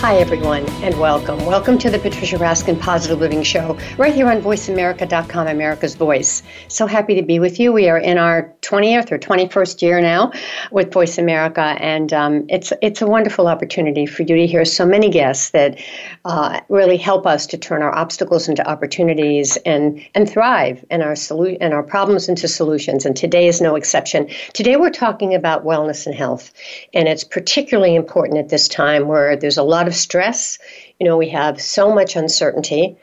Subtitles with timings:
[0.00, 1.44] Hi, everyone, and welcome.
[1.46, 6.42] Welcome to the Patricia Raskin Positive Living Show, right here on VoiceAmerica.com, America's Voice.
[6.68, 7.72] So happy to be with you.
[7.72, 10.32] We are in our 20th or 21st year now
[10.70, 14.84] with Voice America, and um, it's it's a wonderful opportunity for you to hear so
[14.84, 15.80] many guests that
[16.24, 21.14] uh, really help us to turn our obstacles into opportunities and and thrive, and our
[21.14, 23.06] solu- and our problems into solutions.
[23.06, 24.28] And today is no exception.
[24.52, 26.52] Today we're talking about wellness and health,
[26.92, 30.58] and it's particularly important at this time where there's a lot lot of stress.
[30.98, 32.96] You know, we have so much uncertainty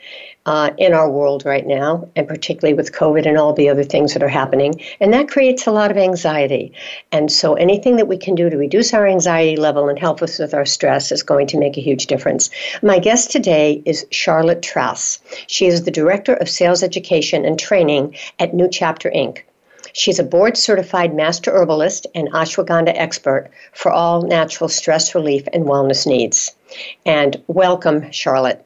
[0.46, 4.14] uh, in our world right now, and particularly with COVID and all the other things
[4.14, 4.82] that are happening.
[5.00, 6.74] And that creates a lot of anxiety.
[7.14, 10.40] And so anything that we can do to reduce our anxiety level and help us
[10.40, 12.50] with our stress is going to make a huge difference.
[12.82, 15.20] My guest today is Charlotte Trass.
[15.48, 19.44] She is the Director of Sales Education and Training at New Chapter Inc.
[19.94, 25.66] She's a board certified master herbalist and ashwagandha expert for all natural stress relief and
[25.66, 26.56] wellness needs.
[27.06, 28.66] And welcome, Charlotte.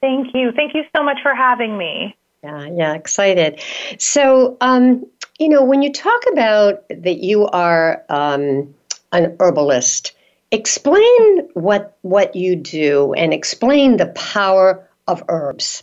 [0.00, 0.52] Thank you.
[0.52, 2.16] Thank you so much for having me.
[2.42, 3.60] Yeah, yeah, excited.
[3.98, 5.06] So, um,
[5.38, 8.74] you know, when you talk about that you are um,
[9.12, 10.12] an herbalist,
[10.50, 15.82] explain what what you do and explain the power of herbs.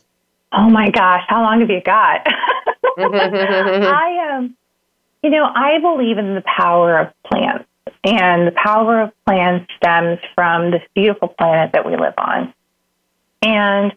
[0.52, 2.26] Oh my gosh, how long have you got?
[2.98, 4.56] I um,
[5.24, 7.66] you know, I believe in the power of plants,
[8.04, 12.54] and the power of plants stems from this beautiful planet that we live on.
[13.42, 13.94] And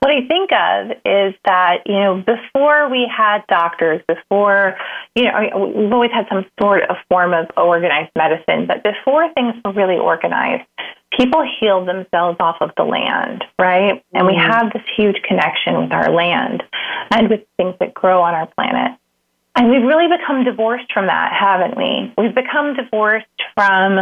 [0.00, 4.76] what I think of is that, you know, before we had doctors, before,
[5.14, 9.54] you know, we've always had some sort of form of organized medicine, but before things
[9.64, 10.68] were really organized,
[11.16, 14.02] people healed themselves off of the land, right?
[14.12, 14.50] And we mm-hmm.
[14.50, 16.62] have this huge connection with our land
[17.10, 18.98] and with things that grow on our planet.
[19.54, 22.12] And we've really become divorced from that, haven't we?
[22.16, 23.98] We've become divorced from,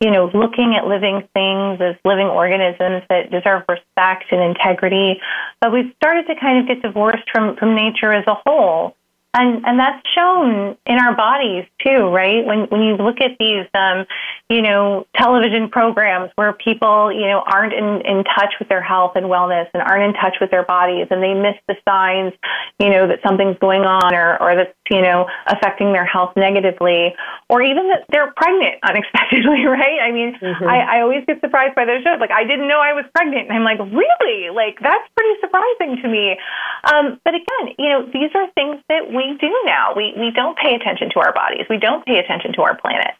[0.00, 5.20] you know, looking at living things as living organisms that deserve respect and integrity.
[5.60, 8.96] But we've started to kind of get divorced from, from nature as a whole
[9.34, 12.44] and and that's shown in our bodies too, right?
[12.44, 14.04] When when you look at these, um,
[14.50, 19.12] you know, television programs where people, you know, aren't in in touch with their health
[19.16, 22.34] and wellness and aren't in touch with their bodies, and they miss the signs,
[22.78, 27.16] you know, that something's going on or or that's you know affecting their health negatively,
[27.48, 29.96] or even that they're pregnant unexpectedly, right?
[30.04, 30.68] I mean, mm-hmm.
[30.68, 32.20] I, I always get surprised by those shows.
[32.20, 34.52] Like I didn't know I was pregnant, and I'm like, really?
[34.52, 36.36] Like that's pretty surprising to me.
[36.84, 39.94] Um, but again, you know, these are things that we we do now.
[39.96, 41.66] We, we don't pay attention to our bodies.
[41.68, 43.12] We don't pay attention to our planet.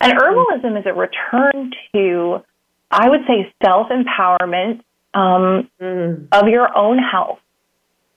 [0.00, 2.42] And herbalism is a return to,
[2.90, 4.82] I would say, self empowerment
[5.14, 6.28] um, mm.
[6.32, 7.40] of your own health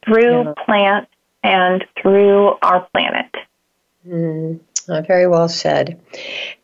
[0.06, 0.53] through yeah.
[0.66, 1.12] plants
[1.44, 3.34] and through our planet.
[4.07, 4.59] Mm.
[4.90, 6.01] Uh, very well said.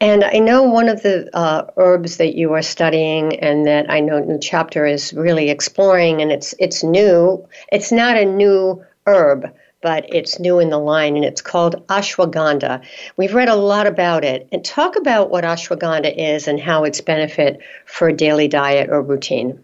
[0.01, 3.99] And I know one of the uh, herbs that you are studying, and that I
[3.99, 7.47] know New Chapter is really exploring, and it's it's new.
[7.71, 9.53] It's not a new herb,
[9.87, 12.83] but it's new in the line and it's called ashwagandha.
[13.15, 14.45] We've read a lot about it.
[14.51, 19.01] And talk about what ashwagandha is and how it's benefit for a daily diet or
[19.01, 19.63] routine.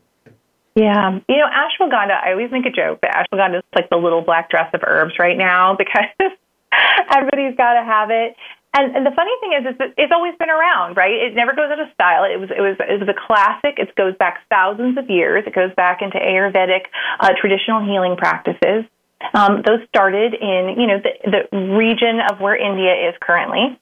[0.76, 4.22] Yeah, you know, ashwagandha, I always make a joke that ashwagandha is like the little
[4.22, 6.32] black dress of herbs right now because
[7.12, 8.38] everybody's got to have it.
[8.74, 11.12] And, and the funny thing is, is that it's always been around, right?
[11.12, 12.24] It never goes out of style.
[12.24, 13.76] It was, it was, it was a classic.
[13.78, 15.44] It goes back thousands of years.
[15.46, 16.86] It goes back into Ayurvedic
[17.20, 18.86] uh, traditional healing practices.
[19.34, 23.80] Um, those started in, you know, the, the region of where India is currently.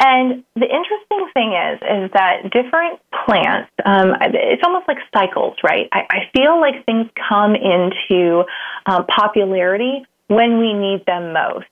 [0.00, 5.88] And the interesting thing is, is that different plants, um, it's almost like cycles, right?
[5.92, 8.44] I, I feel like things come into
[8.86, 11.66] um, popularity when we need them most.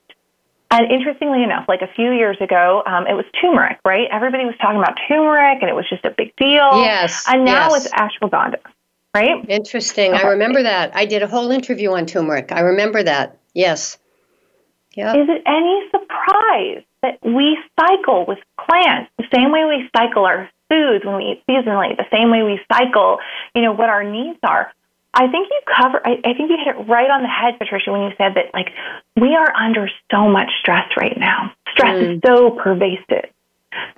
[0.69, 4.09] And interestingly enough, like a few years ago, um, it was turmeric, right?
[4.11, 6.83] Everybody was talking about turmeric, and it was just a big deal.
[6.83, 7.23] Yes.
[7.27, 7.85] And now yes.
[7.85, 8.59] it's ashwagandha
[9.17, 9.49] right?
[9.49, 10.13] Interesting.
[10.13, 10.23] Okay.
[10.23, 10.95] I remember that.
[10.95, 12.51] I did a whole interview on turmeric.
[12.51, 13.37] I remember that.
[13.53, 13.97] Yes.
[14.95, 15.13] Yeah.
[15.13, 20.49] Is it any surprise that we cycle with plants the same way we cycle our
[20.69, 23.19] foods when we eat seasonally, the same way we cycle,
[23.55, 24.71] you know, what our needs are?
[25.13, 26.01] I think you cover.
[26.05, 28.53] I, I think you hit it right on the head, Patricia, when you said that
[28.53, 28.69] like
[29.15, 31.53] we are under so much stress right now.
[31.73, 32.15] Stress mm.
[32.15, 33.29] is so pervasive.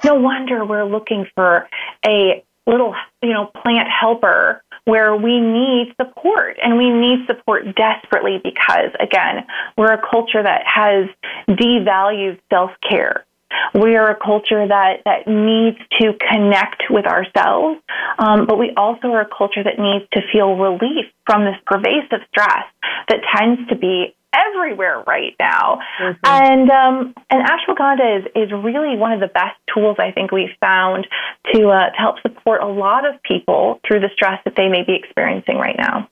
[0.03, 1.67] No wonder we're looking for
[2.05, 8.39] a little, you know, plant helper where we need support and we need support desperately
[8.43, 9.45] because again,
[9.77, 11.07] we're a culture that has
[11.47, 13.25] devalued self-care.
[13.73, 17.81] We are a culture that, that needs to connect with ourselves,
[18.19, 22.21] um, but we also are a culture that needs to feel relief from this pervasive
[22.29, 22.65] stress
[23.09, 25.79] that tends to be everywhere right now.
[25.99, 26.19] Mm-hmm.
[26.23, 30.55] And um, and ashwagandha is is really one of the best tools I think we've
[30.59, 31.07] found
[31.53, 34.83] to uh, to help support a lot of people through the stress that they may
[34.83, 36.09] be experiencing right now.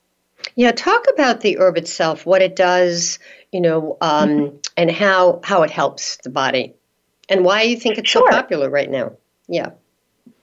[0.56, 3.20] Yeah, talk about the herb itself, what it does,
[3.52, 4.58] you know, um, mm-hmm.
[4.76, 6.74] and how how it helps the body,
[7.30, 8.30] and why you think it's sure.
[8.30, 9.14] so popular right now.
[9.48, 9.72] Yeah.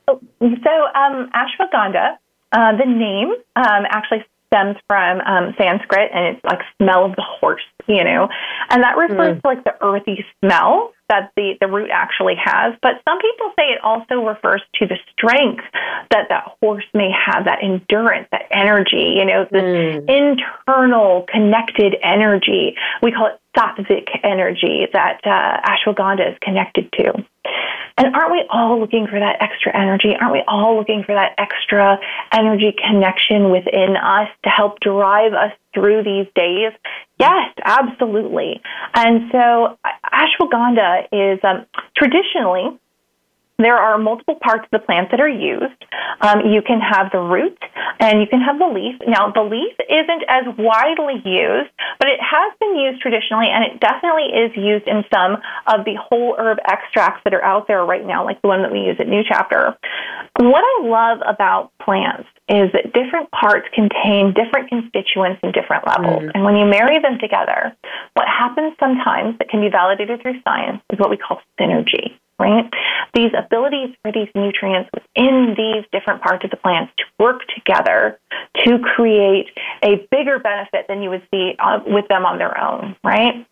[0.07, 2.17] So, um, ashwagandha,
[2.53, 4.25] uh, the name um, actually
[4.55, 8.29] stems from um, Sanskrit, and it's like smell of the horse, you know,
[8.71, 9.43] and that refers mm.
[9.43, 12.75] to like the earthy smell that the, the root actually has.
[12.83, 15.65] But some people say it also refers to the strength
[16.11, 20.09] that that horse may have, that endurance, that energy, you know, this mm.
[20.09, 22.77] internal connected energy.
[23.03, 27.25] We call it sattvic energy that uh, ashwagandha is connected to.
[27.97, 30.17] And aren't we all looking for that extra energy?
[30.21, 32.01] Aren't we all looking for that extra
[32.33, 36.73] energy connection within us to help drive us through these days?
[37.19, 38.61] Yes, absolutely.
[38.95, 39.79] And so
[40.13, 41.67] ashwagandha is um,
[41.97, 42.79] traditionally
[43.59, 45.79] there are multiple parts of the plant that are used.
[46.21, 47.59] Um, you can have the root
[48.01, 48.97] and you can have the leaf.
[49.07, 53.79] Now, the leaf isn't as widely used, but it has been used traditionally, and it
[53.79, 58.05] definitely is used in some of the whole herb extracts that are out there right
[58.05, 59.77] now, like the one that we use at New Chapter.
[60.37, 66.25] What I love about plants is that different parts contain different constituents in different levels.
[66.25, 66.31] Mm.
[66.35, 67.73] And when you marry them together,
[68.15, 72.71] what happens sometimes that can be validated through science is what we call synergy right?
[73.15, 78.19] These abilities for these nutrients within these different parts of the plants to work together
[78.65, 79.47] to create
[79.83, 83.47] a bigger benefit than you would see uh, with them on their own, right?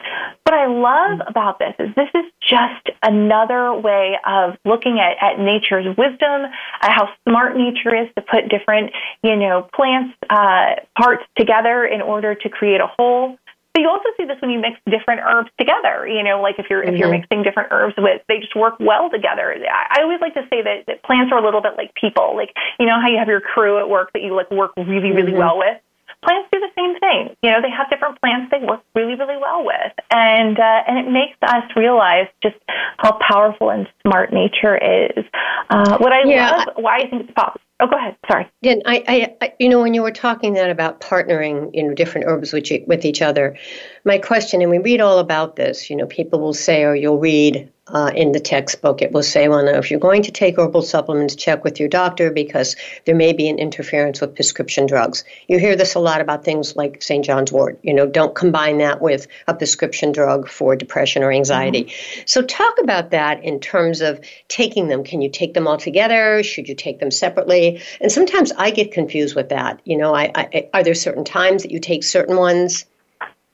[0.44, 5.38] What I love about this is this is just another way of looking at, at
[5.38, 6.50] nature's wisdom,
[6.81, 8.93] how smart nature is to put different,
[9.23, 13.38] you know, plants, uh, parts together in order to create a whole.
[13.75, 16.07] So you also see this when you mix different herbs together.
[16.07, 16.93] You know, like if you're mm-hmm.
[16.93, 17.25] if you're mm-hmm.
[17.25, 19.49] mixing different herbs with, they just work well together.
[19.49, 22.37] I, I always like to say that, that plants are a little bit like people.
[22.37, 25.13] Like you know how you have your crew at work that you like work really
[25.13, 25.39] really mm-hmm.
[25.39, 25.81] well with.
[26.23, 27.35] Plants do the same thing.
[27.43, 31.09] You know, they have different plants they work really really well with, and uh, and
[31.09, 32.57] it makes us realize just
[32.99, 35.25] how powerful and smart nature is.
[35.71, 36.51] Uh, what I yeah.
[36.51, 38.17] love, why I think it's popular Oh, go ahead.
[38.31, 38.49] Sorry.
[38.61, 41.94] Yeah, I, I, I, you know, when you were talking that about partnering, you know,
[41.94, 43.58] different herbs with, with each other,
[44.05, 47.19] my question, and we read all about this, you know, people will say, or you'll
[47.19, 50.56] read uh, in the textbook, it will say, well, now, if you're going to take
[50.56, 52.76] herbal supplements, check with your doctor because
[53.06, 55.25] there may be an interference with prescription drugs.
[55.49, 57.25] You hear this a lot about things like St.
[57.25, 57.81] John's wort.
[57.82, 61.84] You know, don't combine that with a prescription drug for depression or anxiety.
[61.84, 62.23] Mm-hmm.
[62.26, 65.02] So, talk about that in terms of taking them.
[65.02, 66.44] Can you take them all together?
[66.44, 67.82] Should you take them separately?
[68.00, 69.81] And sometimes I get confused with that.
[69.84, 72.84] You know, I, I, are there certain times that you take certain ones?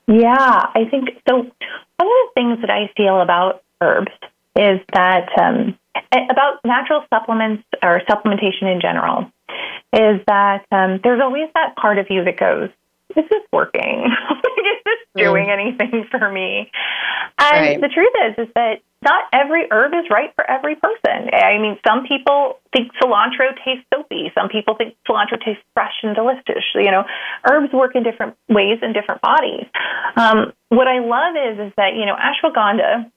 [0.07, 0.35] Yeah,
[0.75, 1.35] I think so.
[1.35, 1.53] One of
[1.97, 4.11] the things that I feel about herbs
[4.55, 5.77] is that um,
[6.11, 9.31] about natural supplements or supplementation in general
[9.93, 12.69] is that um, there's always that part of you that goes,
[13.15, 14.05] is this working?
[14.31, 15.23] is this mm.
[15.23, 15.53] doing mm.
[15.53, 16.71] anything for me?
[17.39, 17.81] And right.
[17.81, 21.29] the truth is, is that not every herb is right for every person.
[21.33, 24.31] I mean, some people think cilantro tastes soapy.
[24.35, 26.63] Some people think cilantro tastes fresh and delicious.
[26.75, 27.05] You know,
[27.49, 29.65] herbs work in different ways in different bodies.
[30.17, 33.09] Um, what I love is, is that, you know, ashwagandha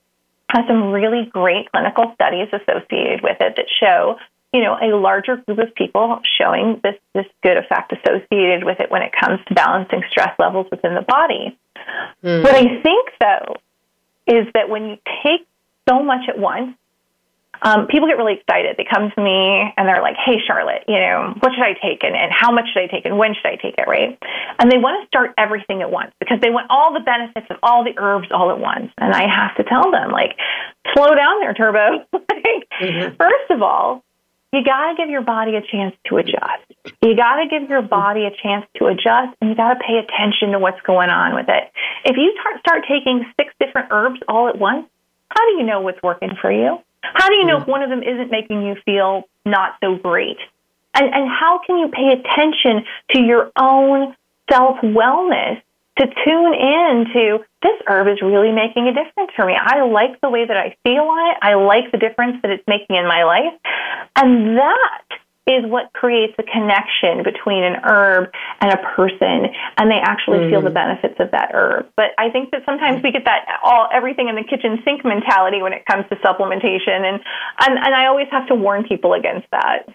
[0.53, 4.19] has some really great clinical studies associated with it that show
[4.53, 8.91] you know, a larger group of people showing this, this good effect associated with it
[8.91, 11.59] when it comes to balancing stress levels within the body.
[12.23, 12.43] Mm.
[12.43, 13.57] What I think, though,
[14.27, 15.47] is that when you take
[15.89, 16.77] so much at once,
[17.63, 18.77] um, people get really excited.
[18.77, 22.03] They come to me and they're like, "Hey, Charlotte, you know, what should I take
[22.03, 24.19] and, and how much should I take and when should I take it?" Right?
[24.59, 27.57] And they want to start everything at once because they want all the benefits of
[27.63, 28.91] all the herbs all at once.
[28.99, 30.37] And I have to tell them, like,
[30.95, 32.05] slow down there, Turbo.
[32.13, 33.17] like, mm-hmm.
[33.17, 34.05] First of all,
[34.53, 36.67] you got to give your body a chance to adjust.
[37.01, 39.97] You got to give your body a chance to adjust and you got to pay
[39.97, 41.73] attention to what's going on with it.
[42.05, 44.87] If you start taking six different herbs all at once,
[45.31, 46.79] how do you know what's working for you?
[47.03, 50.39] How do you know if one of them isn't making you feel not so great?
[50.95, 54.15] And, and how can you pay attention to your own
[54.51, 55.63] self wellness
[55.99, 59.55] to tune in to this herb is really making a difference for me.
[59.55, 61.39] I like the way that I feel on it.
[61.43, 63.53] I like the difference that it's making in my life.
[64.17, 65.05] And that
[65.47, 68.31] is what creates a connection between an herb
[68.61, 70.51] and a person and they actually mm.
[70.51, 71.87] feel the benefits of that herb.
[71.97, 75.61] But I think that sometimes we get that all everything in the kitchen sink mentality
[75.61, 77.19] when it comes to supplementation and
[77.59, 79.89] and, and I always have to warn people against that.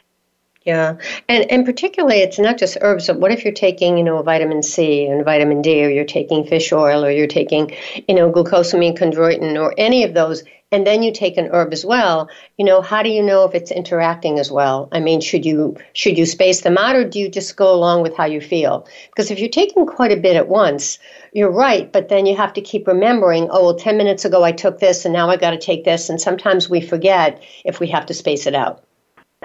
[0.68, 0.98] Yeah,
[1.30, 3.08] and and particularly, it's not just herbs.
[3.08, 6.44] But what if you're taking, you know, vitamin C and vitamin D, or you're taking
[6.44, 7.72] fish oil, or you're taking,
[8.10, 10.44] you know, glucosamine chondroitin, or any of those,
[10.74, 12.30] and then you take an herb as well.
[12.58, 14.90] You know, how do you know if it's interacting as well?
[14.92, 18.02] I mean, should you should you space them out, or do you just go along
[18.02, 18.86] with how you feel?
[19.10, 21.00] Because if you're taking quite a bit at once,
[21.32, 21.90] you're right.
[21.90, 23.48] But then you have to keep remembering.
[23.52, 26.10] Oh, well, ten minutes ago I took this, and now I got to take this,
[26.10, 28.84] and sometimes we forget if we have to space it out.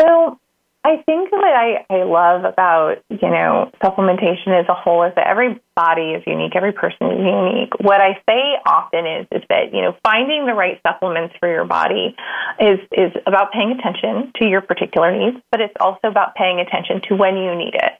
[0.00, 0.40] So
[0.84, 5.28] I think what I, I love about, you know, supplementation as a whole is that
[5.28, 7.72] every body is unique, every person is unique.
[7.80, 11.64] What I say often is is that, you know, finding the right supplements for your
[11.64, 12.16] body
[12.58, 17.00] is is about paying attention to your particular needs, but it's also about paying attention
[17.08, 17.92] to when you need it.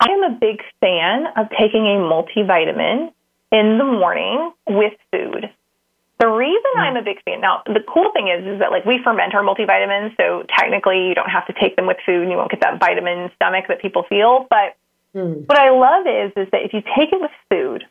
[0.00, 3.12] I am a big fan of taking a multivitamin
[3.52, 5.48] in the morning with food.
[6.24, 6.70] The reason.
[6.78, 9.42] I'm a big fan now, the cool thing is, is that like we ferment our
[9.42, 12.60] multivitamins, so technically you don't have to take them with food, and you won't get
[12.60, 14.46] that vitamin stomach that people feel.
[14.48, 14.74] But
[15.14, 15.46] mm.
[15.46, 17.84] what I love is, is that if you take it with food,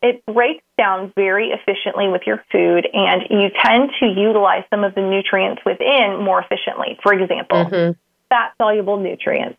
[0.00, 4.94] it breaks down very efficiently with your food, and you tend to utilize some of
[4.94, 6.98] the nutrients within more efficiently.
[7.02, 7.92] For example, mm-hmm.
[8.30, 9.58] fat soluble nutrients,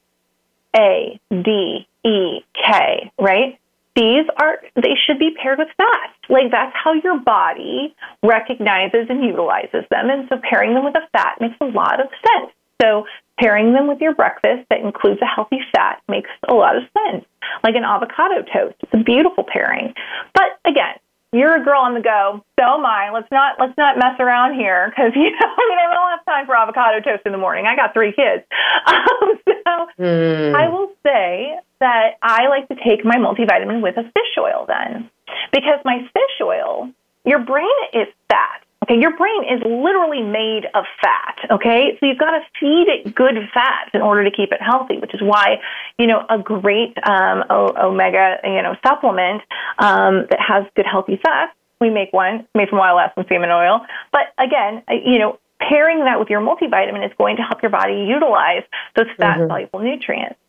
[0.75, 3.60] A, D, E, K, right?
[3.96, 6.16] These are they should be paired with fat.
[6.30, 10.10] Like that's how your body recognizes and utilizes them.
[10.10, 12.52] And so pairing them with a fat makes a lot of sense.
[12.82, 13.06] So
[13.40, 17.26] pairing them with your breakfast that includes a healthy fat makes a lot of sense.
[17.64, 18.76] Like an avocado toast.
[18.80, 19.94] It's a beautiful pairing.
[20.34, 20.96] But again,
[21.32, 22.44] you're a girl on the go.
[22.60, 23.12] So am I.
[23.14, 26.56] Let's not let's not mess around here because you know we don't have time for
[26.56, 27.66] avocado toast in the morning.
[27.66, 28.44] I got three kids,
[28.88, 30.56] um, so mm.
[30.56, 35.10] I will say that I like to take my multivitamin with a fish oil then,
[35.54, 36.92] because my fish oil,
[37.26, 38.50] your brain is fat.
[38.92, 41.50] Okay, your brain is literally made of fat.
[41.50, 44.98] Okay, so you've got to feed it good fats in order to keep it healthy,
[44.98, 45.62] which is why
[45.98, 49.42] you know a great um, omega you know supplement
[49.80, 51.54] um, that has good healthy fats.
[51.80, 53.82] We make one made from wild Alaskan salmon oil,
[54.12, 58.06] but again, you know pairing that with your multivitamin is going to help your body
[58.10, 58.64] utilize
[58.96, 59.86] those fat soluble mm-hmm.
[59.86, 60.40] nutrients.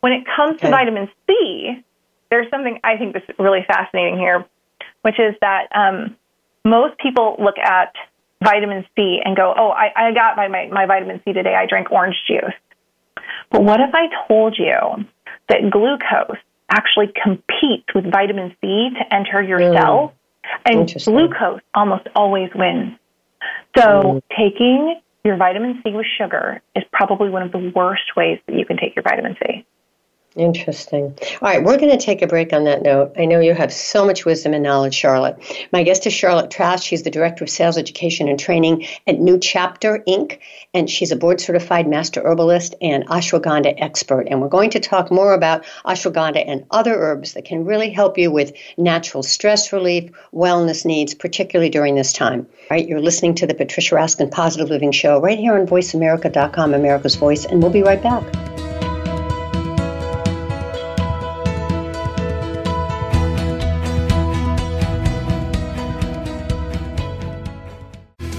[0.00, 0.66] When it comes okay.
[0.66, 1.84] to vitamin C,
[2.30, 4.46] there's something I think that's really fascinating here,
[5.02, 6.16] which is that um,
[6.64, 7.94] most people look at
[8.42, 11.54] vitamin C and go, oh, I, I got my, my, my vitamin C today.
[11.54, 12.54] I drank orange juice.
[13.50, 15.04] But what if I told you
[15.48, 16.38] that glucose
[16.70, 19.78] actually competes with vitamin C to enter your mm.
[19.78, 20.10] cells?
[20.66, 22.98] And glucose almost always wins.
[23.76, 24.22] So mm.
[24.36, 28.66] taking your vitamin C with sugar is probably one of the worst ways that you
[28.66, 29.64] can take your vitamin C.
[30.36, 31.16] Interesting.
[31.40, 33.12] All right, we're going to take a break on that note.
[33.16, 35.36] I know you have so much wisdom and knowledge, Charlotte.
[35.72, 36.82] My guest is Charlotte Trass.
[36.82, 40.40] She's the Director of Sales Education and Training at New Chapter Inc.,
[40.72, 44.26] and she's a board certified master herbalist and ashwagandha expert.
[44.28, 48.18] And we're going to talk more about ashwagandha and other herbs that can really help
[48.18, 52.40] you with natural stress relief, wellness needs, particularly during this time.
[52.40, 56.74] All right, you're listening to the Patricia Raskin Positive Living Show right here on VoiceAmerica.com,
[56.74, 58.24] America's Voice, and we'll be right back.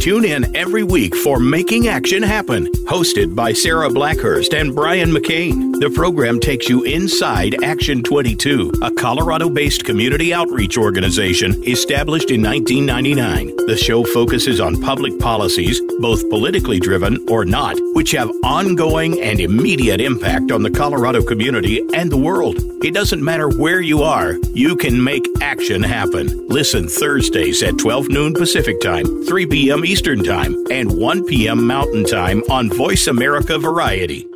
[0.00, 5.72] Tune in every week for Making Action Happen, hosted by Sarah Blackhurst and Brian McCain.
[5.80, 12.42] The program takes you inside Action 22, a Colorado based community outreach organization established in
[12.42, 13.66] 1999.
[13.66, 19.40] The show focuses on public policies, both politically driven or not, which have ongoing and
[19.40, 22.56] immediate impact on the Colorado community and the world.
[22.84, 26.46] It doesn't matter where you are, you can make action happen.
[26.46, 29.84] Listen Thursdays at 12 noon Pacific Time, 3 p.m.
[29.88, 31.66] Eastern Time, and 1 p.m.
[31.66, 34.26] Mountain Time on Voice America Variety.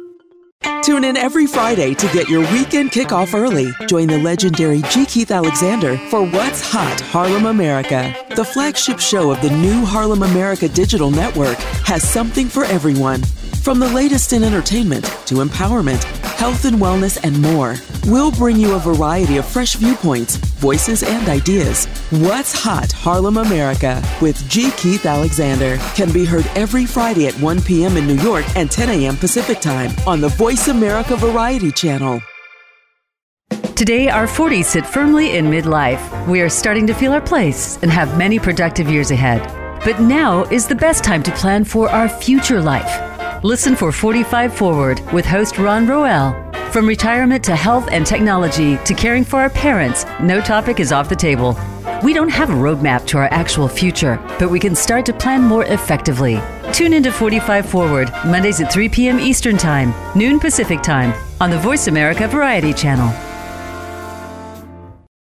[0.82, 3.70] Tune in every Friday to get your weekend kickoff early.
[3.86, 5.06] Join the legendary G.
[5.06, 8.12] Keith Alexander for What's Hot Harlem America.
[8.34, 13.22] The flagship show of the new Harlem America Digital Network has something for everyone.
[13.62, 16.02] From the latest in entertainment to empowerment,
[16.34, 17.76] health and wellness, and more,
[18.08, 21.86] we'll bring you a variety of fresh viewpoints, voices, and ideas.
[22.10, 24.72] What's Hot Harlem America with G.
[24.72, 27.96] Keith Alexander can be heard every Friday at 1 p.m.
[27.96, 29.16] in New York and 10 a.m.
[29.16, 32.22] Pacific Time on the Voice America Variety Channel.
[33.76, 36.00] Today, our 40s sit firmly in midlife.
[36.26, 39.42] We are starting to feel our place and have many productive years ahead.
[39.84, 43.44] But now is the best time to plan for our future life.
[43.44, 46.32] Listen for 45 Forward with host Ron Roel.
[46.70, 51.10] From retirement to health and technology to caring for our parents, no topic is off
[51.10, 51.54] the table.
[52.02, 55.42] We don't have a roadmap to our actual future, but we can start to plan
[55.42, 56.40] more effectively.
[56.72, 59.20] Tune into 45 Forward, Mondays at 3 p.m.
[59.20, 63.12] Eastern Time, noon Pacific Time, on the Voice America Variety Channel.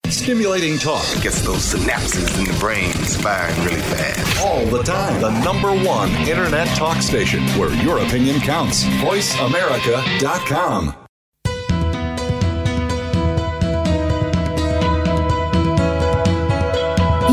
[0.07, 4.41] Stimulating talk gets those synapses in the brain firing really fast.
[4.41, 5.19] All the time.
[5.19, 8.85] The number one internet talk station where your opinion counts.
[8.85, 11.02] VoiceAmerica.com.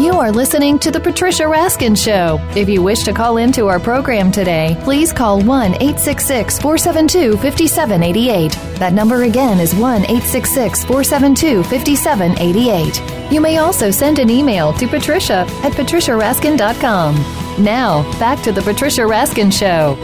[0.01, 2.41] You are listening to The Patricia Raskin Show.
[2.57, 8.53] If you wish to call into our program today, please call 1 866 472 5788.
[8.79, 13.31] That number again is 1 866 472 5788.
[13.31, 17.15] You may also send an email to patricia at patriciaraskin.com.
[17.63, 19.99] Now, back to The Patricia Raskin Show.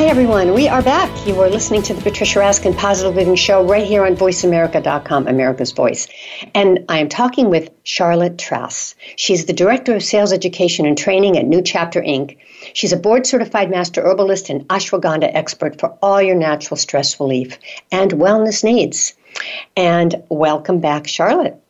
[0.00, 0.54] Hi, everyone.
[0.54, 1.26] We are back.
[1.26, 5.72] You are listening to the Patricia Raskin Positive Living Show right here on VoiceAmerica.com, America's
[5.72, 6.08] Voice.
[6.54, 8.94] And I am talking with Charlotte Trass.
[9.16, 12.38] She's the Director of Sales Education and Training at New Chapter Inc.
[12.72, 17.58] She's a board certified master herbalist and ashwagandha expert for all your natural stress relief
[17.92, 19.12] and wellness needs.
[19.76, 21.62] And welcome back, Charlotte.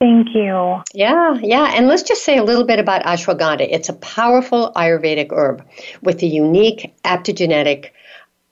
[0.00, 0.82] Thank you.
[0.92, 1.72] Yeah, yeah.
[1.74, 3.68] And let's just say a little bit about ashwagandha.
[3.70, 5.64] It's a powerful Ayurvedic herb
[6.02, 7.90] with a unique adaptogenic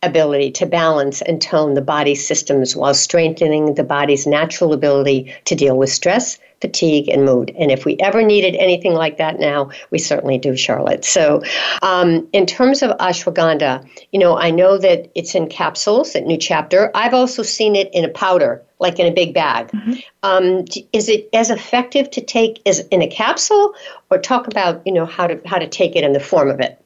[0.03, 5.55] ability to balance and tone the body's systems while strengthening the body's natural ability to
[5.55, 7.54] deal with stress, fatigue, and mood.
[7.59, 11.04] And if we ever needed anything like that now, we certainly do, Charlotte.
[11.04, 11.42] So,
[11.83, 16.38] um, in terms of ashwagandha, you know, I know that it's in capsules at New
[16.38, 16.90] Chapter.
[16.95, 19.69] I've also seen it in a powder, like in a big bag.
[19.73, 19.92] Mm-hmm.
[20.23, 23.75] Um, is it as effective to take as in a capsule,
[24.09, 26.61] or talk about you know how to how to take it in the form of
[26.61, 26.78] it?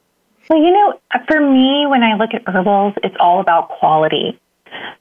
[0.49, 4.40] Well, you know, for me, when I look at herbals, it's all about quality.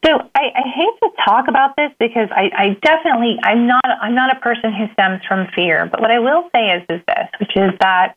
[0.06, 4.14] So I, I hate to talk about this because I, I definitely I'm not I'm
[4.16, 5.88] not a person who stems from fear.
[5.90, 8.16] But what I will say is is this, which is that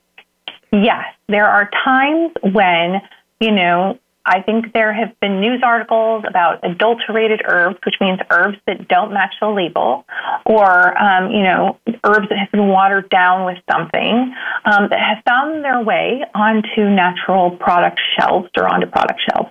[0.73, 3.01] yes, there are times when
[3.41, 8.59] you know I think there have been news articles about adulterated herbs, which means herbs
[8.67, 10.05] that don't match the label,
[10.45, 14.35] or um, you know herbs that have been watered down with something
[14.67, 19.51] um, that have found their way onto natural product shelves or onto product shelves.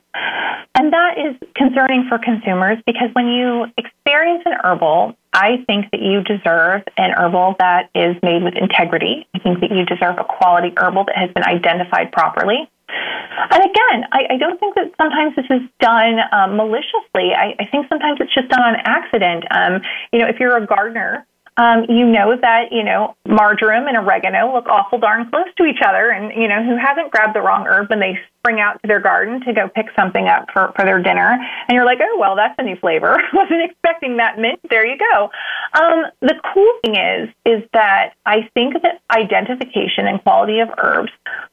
[0.75, 6.01] And that is concerning for consumers because when you experience an herbal, I think that
[6.01, 9.27] you deserve an herbal that is made with integrity.
[9.33, 12.69] I think that you deserve a quality herbal that has been identified properly.
[12.89, 17.33] And again, I, I don't think that sometimes this is done um, maliciously.
[17.35, 19.45] I, I think sometimes it's just done on accident.
[19.51, 21.25] Um, you know, if you're a gardener,
[21.57, 25.81] um, you know that you know marjoram and oregano look awful darn close to each
[25.85, 28.87] other, and you know who hasn't grabbed the wrong herb when they spring out to
[28.87, 32.17] their garden to go pick something up for for their dinner, and you're like, oh
[32.19, 33.17] well, that's a new flavor.
[33.33, 34.59] Wasn't expecting that mint.
[34.69, 35.29] There you go.
[35.73, 41.11] Um, the cool thing is is that I think that identification and quality of herbs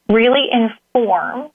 [0.09, 1.51] really inform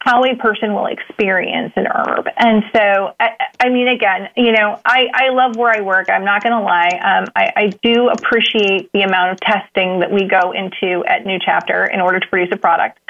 [0.00, 2.26] how a person will experience an herb.
[2.36, 3.30] And so, I,
[3.60, 6.08] I mean, again, you know, I, I love where I work.
[6.08, 7.00] I'm not going to lie.
[7.02, 11.38] Um, I, I do appreciate the amount of testing that we go into at New
[11.44, 13.00] Chapter in order to produce a product.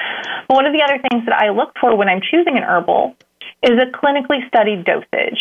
[0.47, 3.15] But one of the other things that I look for when I'm choosing an herbal
[3.61, 5.39] is a clinically studied dosage.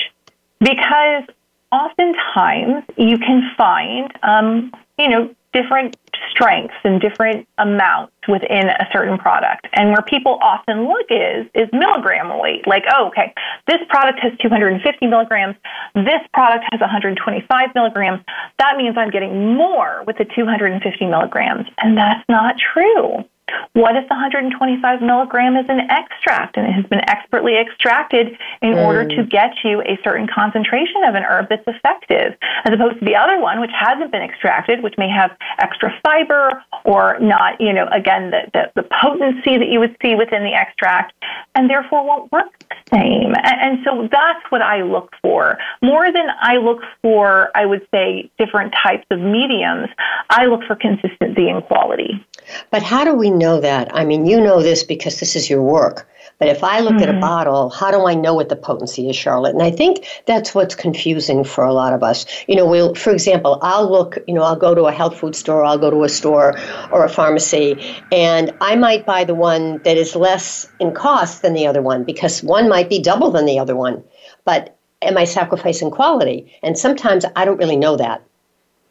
[0.61, 1.25] Because
[1.73, 5.97] oftentimes you can find, um, you know, different
[6.31, 9.67] strengths and different amounts within a certain product.
[9.73, 12.67] And where people often look is is milligram weight.
[12.67, 13.35] Like, oh, okay,
[13.67, 15.57] this product has 250 milligrams.
[15.95, 18.21] This product has 125 milligrams.
[18.59, 21.67] That means I'm getting more with the 250 milligrams.
[21.79, 23.25] And that's not true.
[23.73, 28.75] What if the 125 milligram is an extract and it has been expertly extracted in
[28.75, 28.85] mm.
[28.85, 33.05] order to get you a certain concentration of an herb that's effective, as opposed to
[33.05, 37.73] the other one, which hasn't been extracted, which may have extra fiber or not, you
[37.73, 41.13] know, again, the, the, the potency that you would see within the extract,
[41.55, 43.35] and therefore won't work the same.
[43.35, 45.59] And, and so that's what I look for.
[45.83, 49.89] More than I look for, I would say, different types of mediums,
[50.31, 52.25] I look for consistency and quality.
[52.71, 53.95] But how do we know that?
[53.95, 56.09] I mean, you know this because this is your work.
[56.39, 57.03] But if I look mm-hmm.
[57.03, 57.21] at a mm-hmm.
[57.21, 59.55] bottle, how do I know what the potency is, Charlotte?
[59.55, 62.27] And I think that's what's confusing for a lot of us.
[62.47, 65.35] You know, we'll, for example, I'll look, you know, I'll go to a health food
[65.35, 66.55] store, I'll go to a store
[66.93, 67.77] or a pharmacy,
[68.13, 72.05] and I might buy the one that is less in cost than the other one
[72.05, 74.05] because one might be double than the other one.
[74.45, 76.53] But am I sacrificing quality?
[76.63, 78.23] And sometimes I don't really know that.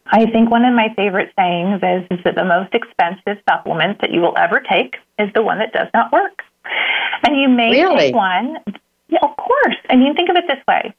[0.10, 4.12] I think one of my favorite sayings is, is that the most expensive supplement that
[4.12, 6.44] you will ever take is the one that does not work.
[7.24, 7.98] And you may really?
[7.98, 8.58] take one,
[9.10, 9.76] yeah, of course.
[9.90, 10.94] I mean, think of it this way.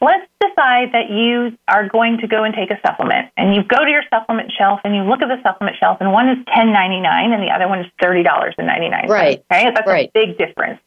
[0.00, 3.84] Let's decide that you are going to go and take a supplement, and you go
[3.84, 6.72] to your supplement shelf and you look at the supplement shelf, and one is ten
[6.72, 9.08] ninety nine, and the other one is thirty dollars and ninety nine.
[9.08, 9.44] Right.
[9.50, 10.08] Okay, that's right.
[10.08, 10.80] a big difference.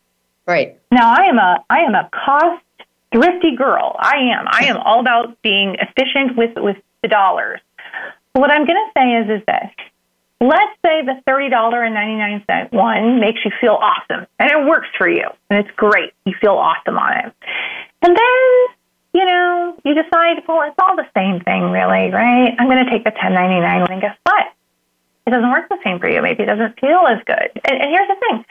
[0.45, 0.79] Right.
[0.91, 2.63] Now, I am a I am a cost
[3.11, 3.95] thrifty girl.
[3.99, 4.45] I am.
[4.49, 7.59] I am all about being efficient with with the dollars.
[8.33, 9.71] What I'm going to say is is this.
[10.39, 15.65] Let's say the $30.99 one makes you feel awesome and it works for you and
[15.65, 16.13] it's great.
[16.25, 17.33] You feel awesome on it.
[18.03, 18.75] And then,
[19.13, 22.53] you know, you decide, well, it's all the same thing really, right?
[22.59, 24.53] I'm going to take the 1099 one and guess what?
[25.25, 26.21] It doesn't work the same for you.
[26.21, 27.51] Maybe it doesn't feel as good.
[27.67, 28.45] And, and here's the thing.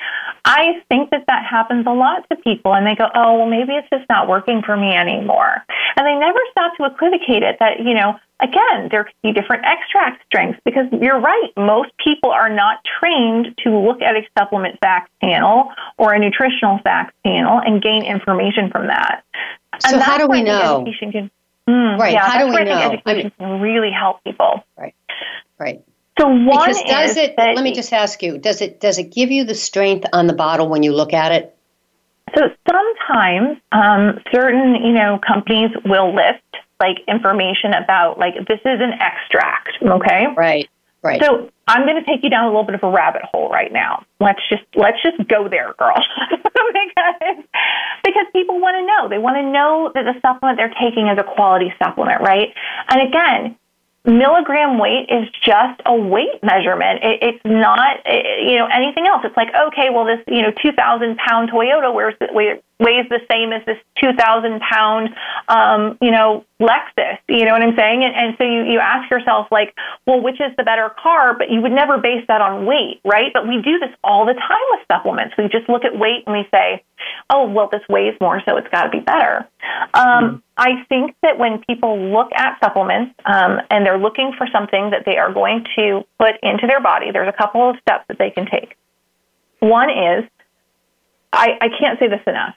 [0.44, 3.72] I think that that happens a lot to people and they go, oh, well, maybe
[3.72, 5.64] it's just not working for me anymore.
[5.96, 9.64] And they never stop to equivocate it that, you know, again, there could be different
[9.64, 11.50] extract strengths because you're right.
[11.56, 16.78] Most people are not trained to look at a supplement facts panel or a nutritional
[16.84, 19.24] facts panel and gain information from that.
[19.80, 20.82] So and how do we know?
[20.82, 21.30] Education can,
[21.68, 22.12] mm, right.
[22.12, 22.92] Yeah, how do we know?
[22.92, 24.64] education I mean, can really help people.
[24.76, 24.94] Right.
[25.58, 25.82] Right.
[26.18, 27.36] So one because does it?
[27.36, 30.26] That, let me just ask you: Does it does it give you the strength on
[30.26, 31.54] the bottle when you look at it?
[32.34, 36.40] So sometimes um, certain you know companies will list
[36.80, 40.26] like information about like this is an extract, okay?
[40.36, 40.68] Right.
[41.02, 41.22] Right.
[41.22, 43.72] So I'm going to take you down a little bit of a rabbit hole right
[43.72, 44.04] now.
[44.18, 45.94] Let's just let's just go there, girl,
[46.32, 47.44] because
[48.02, 49.08] because people want to know.
[49.08, 52.52] They want to know that the supplement they're taking is a quality supplement, right?
[52.88, 53.56] And again,
[54.06, 57.02] milligram weight is just a weight measurement.
[57.02, 59.22] It, it's not, it, you know, anything else.
[59.24, 63.64] It's like, okay, well, this, you know, 2,000 pound Toyota weighs, weighs the same as
[63.64, 65.08] this 2,000 pound,
[65.48, 67.18] um, you know, Lexus.
[67.28, 68.04] You know what I'm saying?
[68.04, 69.74] And, and so you, you ask yourself, like,
[70.06, 71.34] well, which is the better car?
[71.36, 73.32] But you would never base that on weight, right?
[73.32, 75.34] But we do this all the time with supplements.
[75.38, 76.84] We just look at weight and we say,
[77.30, 79.48] oh, well, this weighs more, so it's got to be better.
[79.94, 80.36] Um, mm-hmm.
[80.56, 85.04] I think that when people look at supplements um, and they're looking for something that
[85.04, 88.30] they are going to put into their body, there's a couple of steps that they
[88.30, 88.76] can take.
[89.60, 90.24] One is,
[91.32, 92.54] I, I can't say this enough.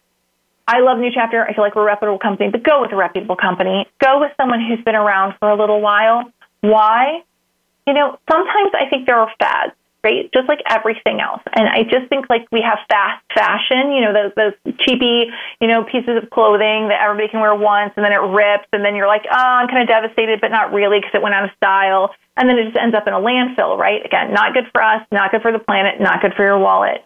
[0.70, 1.42] I love New Chapter.
[1.42, 3.88] I feel like we're a reputable company, but go with a reputable company.
[3.98, 6.32] Go with someone who's been around for a little while.
[6.62, 7.24] Why?
[7.88, 10.32] You know, sometimes I think there are fads right?
[10.32, 11.42] Just like everything else.
[11.52, 15.28] And I just think like we have fast fashion, you know, those those cheapy,
[15.60, 18.86] you know, pieces of clothing that everybody can wear once and then it rips and
[18.86, 21.44] then you're like, oh, I'm kind of devastated, but not really because it went out
[21.44, 22.16] of style.
[22.38, 24.00] And then it just ends up in a landfill, right?
[24.06, 27.04] Again, not good for us, not good for the planet, not good for your wallet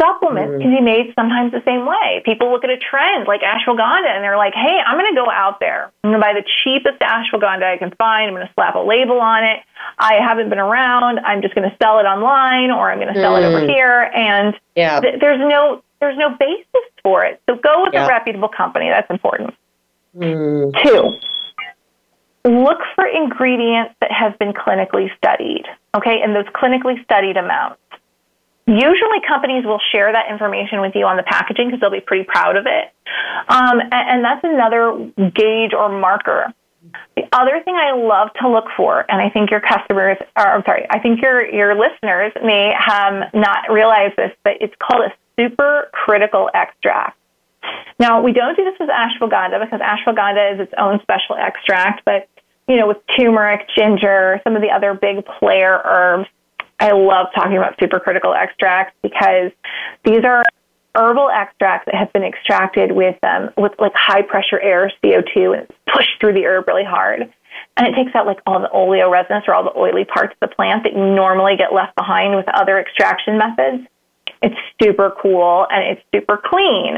[0.00, 0.62] supplements mm-hmm.
[0.62, 2.22] can be made sometimes the same way.
[2.24, 5.30] People look at a trend like ashwagandha and they're like, hey, I'm going to go
[5.30, 5.92] out there.
[6.02, 8.28] I'm going to buy the cheapest ashwagandha I can find.
[8.28, 9.60] I'm going to slap a label on it.
[9.98, 11.20] I haven't been around.
[11.20, 13.42] I'm just going to sell it online or I'm going to sell mm.
[13.42, 13.68] it over mm.
[13.68, 14.10] here.
[14.14, 15.00] And yeah.
[15.00, 17.42] th- there's no there's no basis for it.
[17.48, 18.06] So go with yeah.
[18.06, 18.88] a reputable company.
[18.88, 19.54] That's important.
[20.16, 20.72] Mm.
[20.82, 25.64] Two, look for ingredients that have been clinically studied.
[25.94, 27.80] Okay, and those clinically studied amounts.
[28.66, 32.24] Usually, companies will share that information with you on the packaging because they'll be pretty
[32.24, 32.92] proud of it.
[33.48, 36.52] Um, and, and that's another gauge or marker.
[37.16, 40.62] The other thing I love to look for, and I think your customers, or I'm
[40.64, 45.12] sorry, I think your your listeners may have not realized this, but it's called a
[45.38, 47.18] super critical extract.
[47.98, 52.28] Now, we don't do this with ashwagandha because ashwagandha is its own special extract, but
[52.66, 56.28] you know, with turmeric, ginger, some of the other big player herbs,
[56.80, 59.52] I love talking about supercritical extracts because
[60.04, 60.42] these are
[60.94, 65.62] herbal extracts that have been extracted with um, with like high pressure air CO2 and
[65.62, 67.32] it's pushed through the herb really hard.
[67.76, 70.54] And it takes out like all the oleoresins or all the oily parts of the
[70.54, 73.86] plant that you normally get left behind with other extraction methods.
[74.42, 76.96] It's super cool and it's super clean.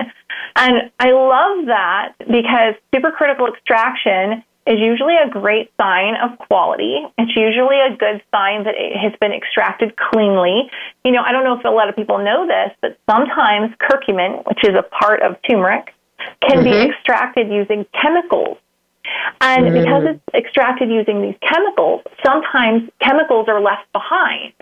[0.54, 7.02] And I love that because supercritical extraction is usually a great sign of quality.
[7.18, 10.70] It's usually a good sign that it has been extracted cleanly.
[11.04, 14.46] You know, I don't know if a lot of people know this, but sometimes curcumin,
[14.46, 15.92] which is a part of turmeric,
[16.42, 16.64] can mm-hmm.
[16.64, 18.58] be extracted using chemicals.
[19.40, 19.82] And mm-hmm.
[19.82, 24.52] because it's extracted using these chemicals, sometimes chemicals are left behind.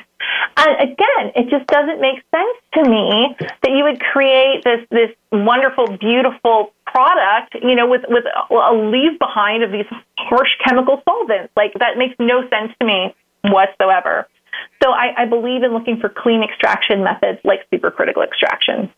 [0.56, 5.10] And again, it just doesn't make sense to me that you would create this this
[5.32, 9.86] wonderful, beautiful product, you know, with with a, a leave behind of these
[10.18, 11.52] harsh chemical solvents.
[11.56, 14.28] Like that makes no sense to me whatsoever.
[14.82, 18.90] So I, I believe in looking for clean extraction methods like supercritical extraction.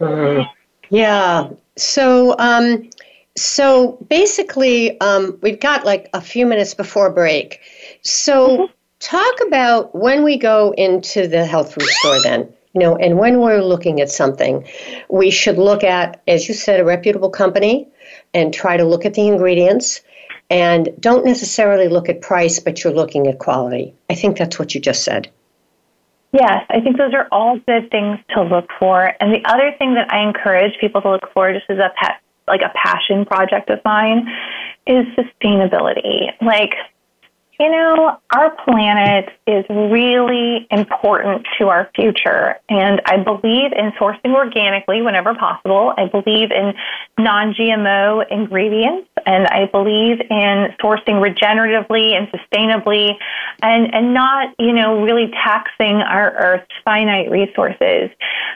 [0.00, 0.48] Mm-hmm.
[0.88, 1.50] Yeah.
[1.76, 2.88] So um,
[3.36, 7.60] So basically, um, we've got like a few minutes before break.
[8.02, 8.72] So mm-hmm.
[9.00, 12.52] Talk about when we go into the health food store then.
[12.72, 14.66] You know, and when we're looking at something,
[15.08, 17.88] we should look at, as you said, a reputable company
[18.34, 20.02] and try to look at the ingredients
[20.50, 23.94] and don't necessarily look at price, but you're looking at quality.
[24.10, 25.30] I think that's what you just said.
[26.32, 29.10] Yes, I think those are all good things to look for.
[29.20, 32.20] And the other thing that I encourage people to look for, just as a pet,
[32.46, 34.28] like a passion project of mine,
[34.86, 36.30] is sustainability.
[36.42, 36.74] Like
[37.58, 44.34] you know, our planet is really important to our future, and I believe in sourcing
[44.34, 45.94] organically whenever possible.
[45.96, 46.74] I believe in
[47.18, 53.12] non GMO ingredients, and I believe in sourcing regeneratively and sustainably,
[53.62, 58.10] and, and not, you know, really taxing our Earth's finite resources.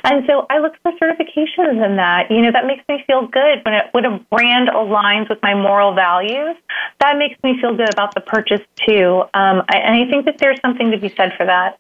[0.05, 2.31] And so I look for certifications in that.
[2.31, 5.55] You know, that makes me feel good when, it, when a brand aligns with my
[5.55, 6.57] moral values.
[7.01, 8.61] That makes me feel good about the purchase
[8.91, 9.23] too.
[9.35, 11.79] Um, I, and I think that there's something to be said for that.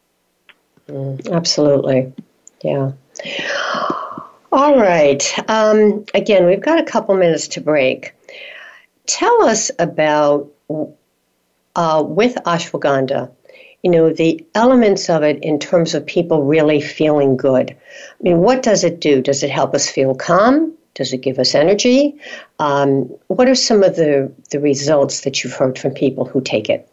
[0.88, 2.12] Mm, absolutely.
[2.62, 2.92] Yeah.
[4.52, 5.22] All right.
[5.48, 8.14] Um, again, we've got a couple minutes to break.
[9.06, 10.50] Tell us about
[11.76, 13.30] uh, with ashwagandha,
[13.82, 17.70] you know, the elements of it in terms of people really feeling good.
[17.70, 19.22] I mean, what does it do?
[19.22, 20.72] Does it help us feel calm?
[20.94, 22.16] Does it give us energy?
[22.58, 26.68] Um, what are some of the, the results that you've heard from people who take
[26.68, 26.89] it?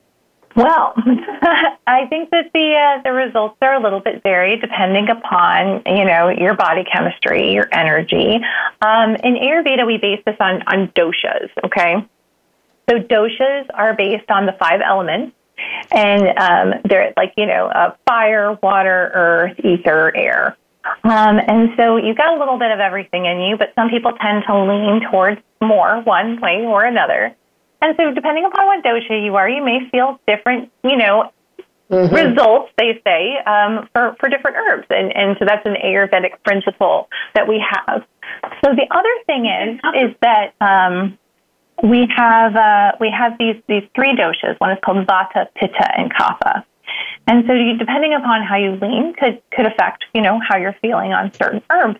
[0.57, 0.95] Well,
[1.85, 6.03] I think that the uh, the results are a little bit varied depending upon you
[6.03, 8.39] know your body chemistry, your energy.
[8.81, 11.51] Um, in Ayurveda, we base this on on doshas.
[11.63, 12.03] Okay,
[12.89, 15.35] so doshas are based on the five elements,
[15.91, 20.57] and um, they're like you know uh, fire, water, earth, ether, air.
[21.03, 24.13] Um, and so you've got a little bit of everything in you, but some people
[24.13, 27.35] tend to lean towards more one way or another.
[27.81, 31.31] And so, depending upon what dosha you are, you may feel different, you know,
[31.89, 32.13] mm-hmm.
[32.13, 34.87] results, they say, um, for, for different herbs.
[34.89, 38.03] And, and so that's an Ayurvedic principle that we have.
[38.63, 41.17] So the other thing is, is that um,
[41.83, 44.59] we have uh, we have these these three doshas.
[44.59, 46.63] One is called Vata, Pitta, and Kapha.
[47.27, 50.75] And so, you, depending upon how you lean, could could affect you know how you're
[50.81, 51.99] feeling on certain herbs.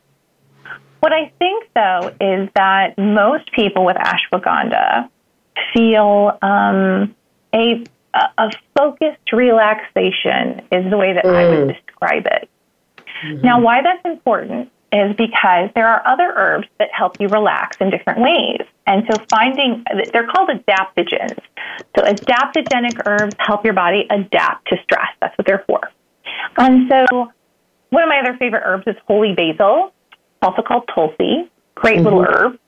[1.00, 5.10] What I think though is that most people with ashwagandha
[5.74, 7.16] feel um,
[7.54, 11.36] a a focused relaxation is the way that mm.
[11.36, 11.76] I would mm.
[11.76, 12.50] describe it.
[13.24, 13.46] Mm-hmm.
[13.46, 17.90] Now, why that's important is because there are other herbs that help you relax in
[17.90, 18.62] different ways.
[18.86, 21.38] And so finding, they're called adaptogens.
[21.96, 25.10] So adaptogenic herbs help your body adapt to stress.
[25.20, 25.92] That's what they're for.
[26.58, 27.32] And so
[27.90, 29.94] one of my other favorite herbs is holy basil,
[30.42, 31.52] also called tulsi.
[31.76, 32.06] Great mm-hmm.
[32.06, 32.60] little herb.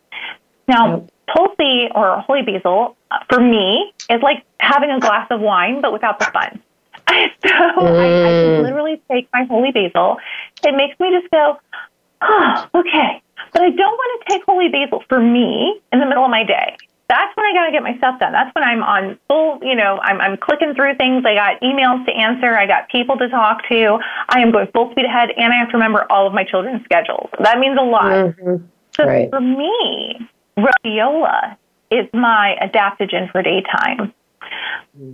[0.67, 1.12] Now, yep.
[1.34, 2.96] Tulsi or holy basil,
[3.30, 6.62] for me, is like having a glass of wine, but without the fun.
[7.08, 8.00] so mm.
[8.00, 10.18] I, I can literally take my holy basil.
[10.63, 11.60] It makes me just go,
[12.22, 13.22] oh, okay.
[13.54, 16.44] But I don't want to take holy basil for me in the middle of my
[16.44, 16.78] day.
[17.08, 18.34] That's when I got to get my stuff done.
[18.34, 21.26] That's when I'm on full, you know, I'm, I'm clicking through things.
[21.26, 22.56] I got emails to answer.
[22.56, 23.98] I got people to talk to.
[24.30, 26.84] I am going full speed ahead, and I have to remember all of my children's
[26.86, 27.32] schedules.
[27.39, 28.12] That means a lot.
[28.12, 28.63] Mm-hmm.
[28.96, 29.28] So right.
[29.32, 30.20] for me,
[30.65, 31.58] rhodiola
[31.91, 34.13] is my adaptogen for daytime.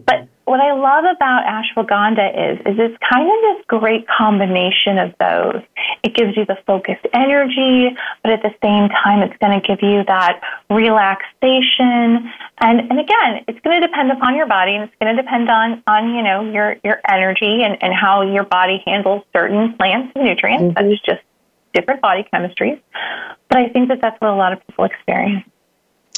[0.06, 5.14] But what I love about ashwagandha is, is it's kind of this great combination of
[5.20, 5.62] those.
[6.04, 9.80] It gives you the focused energy, but at the same time, it's going to give
[9.82, 12.32] you that relaxation.
[12.60, 15.50] And, and again, it's going to depend upon your body and it's going to depend
[15.50, 20.14] on, on, you know, your, your energy and, and how your body handles certain plants
[20.16, 20.76] and nutrients.
[20.76, 20.90] Mm-hmm.
[20.90, 21.22] That's just
[21.76, 22.82] different body chemistries.
[23.50, 25.46] But I think that that's what a lot of people experience.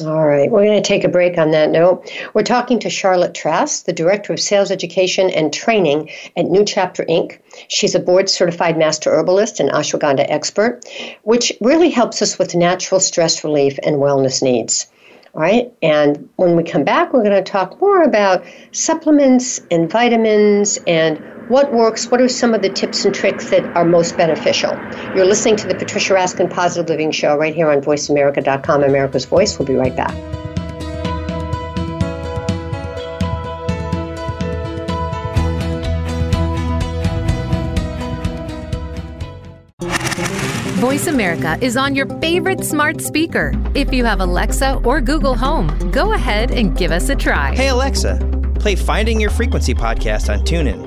[0.06, 2.08] All right, we're going to take a break on that note.
[2.36, 7.04] We're talking to Charlotte Trass, the Director of Sales Education and Training at New Chapter
[7.06, 7.40] Inc.
[7.68, 10.86] She's a board certified master herbalist and ashwagandha expert,
[11.24, 14.86] which really helps us with natural stress relief and wellness needs.
[15.34, 19.90] All right, and when we come back, we're going to talk more about supplements and
[19.90, 21.18] vitamins and
[21.48, 24.72] what works, what are some of the tips and tricks that are most beneficial.
[25.16, 29.58] You're listening to the Patricia Raskin Positive Living Show right here on VoiceAmerica.com, America's Voice.
[29.58, 30.14] We'll be right back.
[40.78, 43.52] Voice America is on your favorite smart speaker.
[43.74, 47.56] If you have Alexa or Google Home, go ahead and give us a try.
[47.56, 48.20] Hey, Alexa,
[48.60, 50.87] play Finding Your Frequency podcast on TuneIn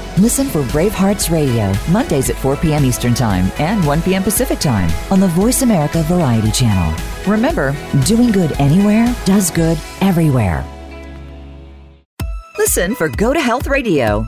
[0.17, 2.83] Listen for Bravehearts Radio, Mondays at 4 p.m.
[2.83, 4.23] Eastern Time and 1 p.m.
[4.23, 6.93] Pacific Time on the Voice America Variety Channel.
[7.25, 7.73] Remember,
[8.05, 10.65] doing good anywhere does good everywhere.
[12.57, 14.27] Listen for Go to Health Radio,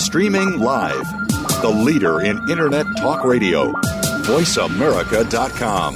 [0.00, 1.06] Streaming live,
[1.60, 3.70] the leader in Internet talk radio,
[4.24, 5.94] voiceamerica.com.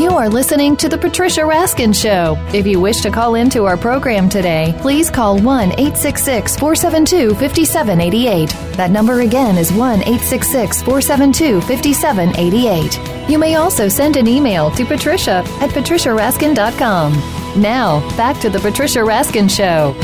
[0.00, 2.36] You are listening to The Patricia Raskin Show.
[2.54, 8.48] If you wish to call into our program today, please call 1 866 472 5788.
[8.78, 13.11] That number again is 1 866 472 5788.
[13.28, 17.12] You may also send an email to patricia at patriciaraskin.com.
[17.60, 19.94] Now, back to The Patricia Raskin Show.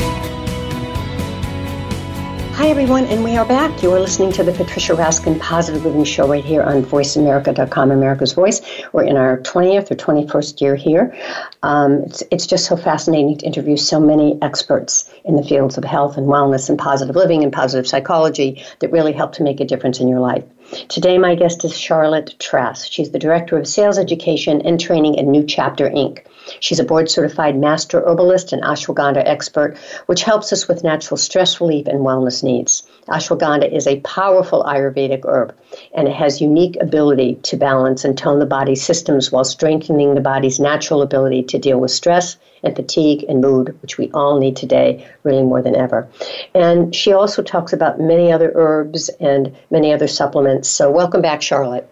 [2.59, 3.81] Hi, everyone, and we are back.
[3.81, 8.33] You are listening to the Patricia Raskin Positive Living Show right here on VoiceAmerica.com, America's
[8.33, 8.61] Voice.
[8.91, 11.15] We're in our 20th or 21st year here.
[11.63, 15.85] Um, it's, it's just so fascinating to interview so many experts in the fields of
[15.85, 19.65] health and wellness and positive living and positive psychology that really help to make a
[19.65, 20.43] difference in your life.
[20.87, 22.85] Today, my guest is Charlotte Trass.
[22.85, 26.19] She's the Director of Sales Education and Training at New Chapter Inc.
[26.59, 31.59] She's a board certified master herbalist and ashwagandha expert, which helps us with natural stress
[31.61, 32.83] relief and wellness needs.
[33.07, 35.53] Ashwagandha is a powerful Ayurvedic herb,
[35.93, 40.21] and it has unique ability to balance and tone the body's systems while strengthening the
[40.21, 44.55] body's natural ability to deal with stress and fatigue and mood, which we all need
[44.55, 46.07] today, really more than ever.
[46.53, 50.69] And she also talks about many other herbs and many other supplements.
[50.69, 51.89] So, welcome back, Charlotte.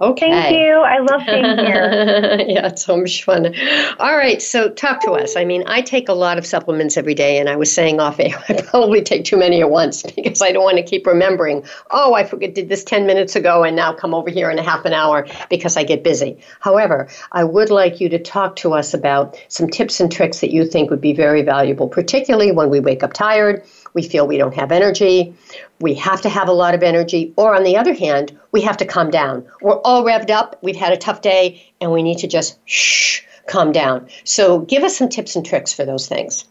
[0.00, 0.30] Okay.
[0.30, 0.74] Thank you.
[0.74, 2.44] I love being here.
[2.46, 3.54] yeah, it's so much fun.
[3.98, 5.36] All right, so talk to us.
[5.36, 8.20] I mean, I take a lot of supplements every day, and I was saying off
[8.20, 11.64] air, I probably take too many at once because I don't want to keep remembering,
[11.90, 14.62] oh, I forget, did this 10 minutes ago, and now come over here in a
[14.62, 16.38] half an hour because I get busy.
[16.60, 20.52] However, I would like you to talk to us about some tips and tricks that
[20.52, 23.64] you think would be very valuable, particularly when we wake up tired
[23.96, 25.34] we feel we don't have energy,
[25.80, 28.76] we have to have a lot of energy, or on the other hand, we have
[28.76, 29.44] to calm down.
[29.62, 33.22] We're all revved up, we've had a tough day, and we need to just shh,
[33.48, 34.06] calm down.
[34.24, 36.44] So give us some tips and tricks for those things.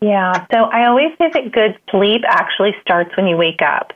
[0.00, 3.92] Yeah, so I always say that good sleep actually starts when you wake up.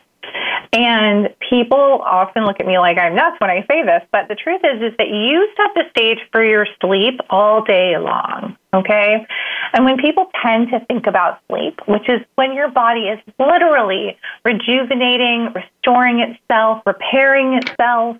[0.72, 4.34] And people often look at me like I'm nuts when I say this, but the
[4.34, 8.56] truth is is that you set the stage for your sleep all day long.
[8.74, 9.26] Okay?
[9.72, 14.18] And when people tend to think about sleep, which is when your body is literally
[14.44, 18.18] rejuvenating, restoring itself, repairing itself,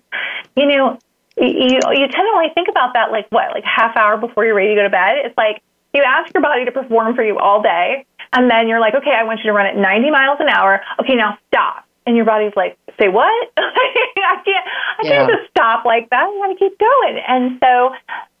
[0.55, 0.97] you know,
[1.37, 4.55] you you tend to only think about that like what, like half hour before you're
[4.55, 5.17] ready to go to bed.
[5.23, 5.61] It's like
[5.93, 9.11] you ask your body to perform for you all day, and then you're like, okay,
[9.11, 10.81] I want you to run at 90 miles an hour.
[10.99, 13.51] Okay, now stop and your body's like, say what?
[13.57, 14.65] I can't,
[14.97, 15.09] I yeah.
[15.09, 16.23] can't just stop like that.
[16.23, 17.21] I want to keep going.
[17.27, 17.93] And so,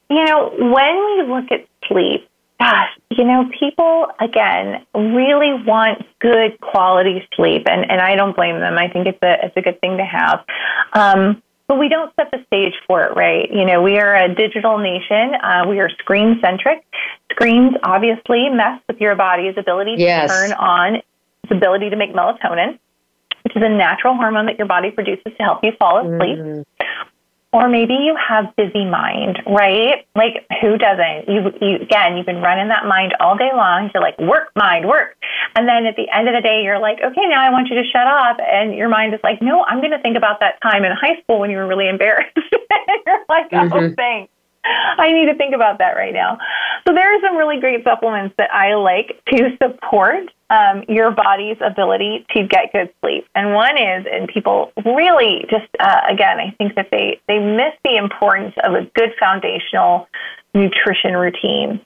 [0.09, 2.27] you know, when we look at sleep,
[2.59, 8.59] gosh, you know, people again really want good quality sleep, and and I don't blame
[8.59, 8.75] them.
[8.75, 10.43] I think it's a it's a good thing to have.
[10.93, 13.47] Um, but we don't set the stage for it right.
[13.53, 15.35] You know, we are a digital nation.
[15.35, 16.83] Uh, we are screen centric.
[17.31, 20.31] Screens obviously mess with your body's ability yes.
[20.31, 22.79] to turn on its ability to make melatonin
[23.43, 26.37] which is a natural hormone that your body produces to help you fall asleep.
[26.37, 26.65] Mm.
[27.51, 30.05] Or maybe you have busy mind, right?
[30.15, 31.27] Like who doesn't?
[31.27, 33.89] You, you again, you've been running that mind all day long.
[33.91, 35.17] You're like work, mind, work,
[35.55, 37.75] and then at the end of the day, you're like, okay, now I want you
[37.81, 40.61] to shut up, and your mind is like, no, I'm going to think about that
[40.61, 42.29] time in high school when you were really embarrassed.
[42.37, 43.93] you're like, oh, mm-hmm.
[43.95, 44.31] thanks.
[44.63, 46.37] I need to think about that right now.
[46.87, 51.57] So there are some really great supplements that I like to support um, your body's
[51.61, 53.27] ability to get good sleep.
[53.35, 57.73] And one is, and people really just, uh, again, I think that they, they miss
[57.83, 60.07] the importance of a good foundational
[60.53, 61.79] nutrition routine.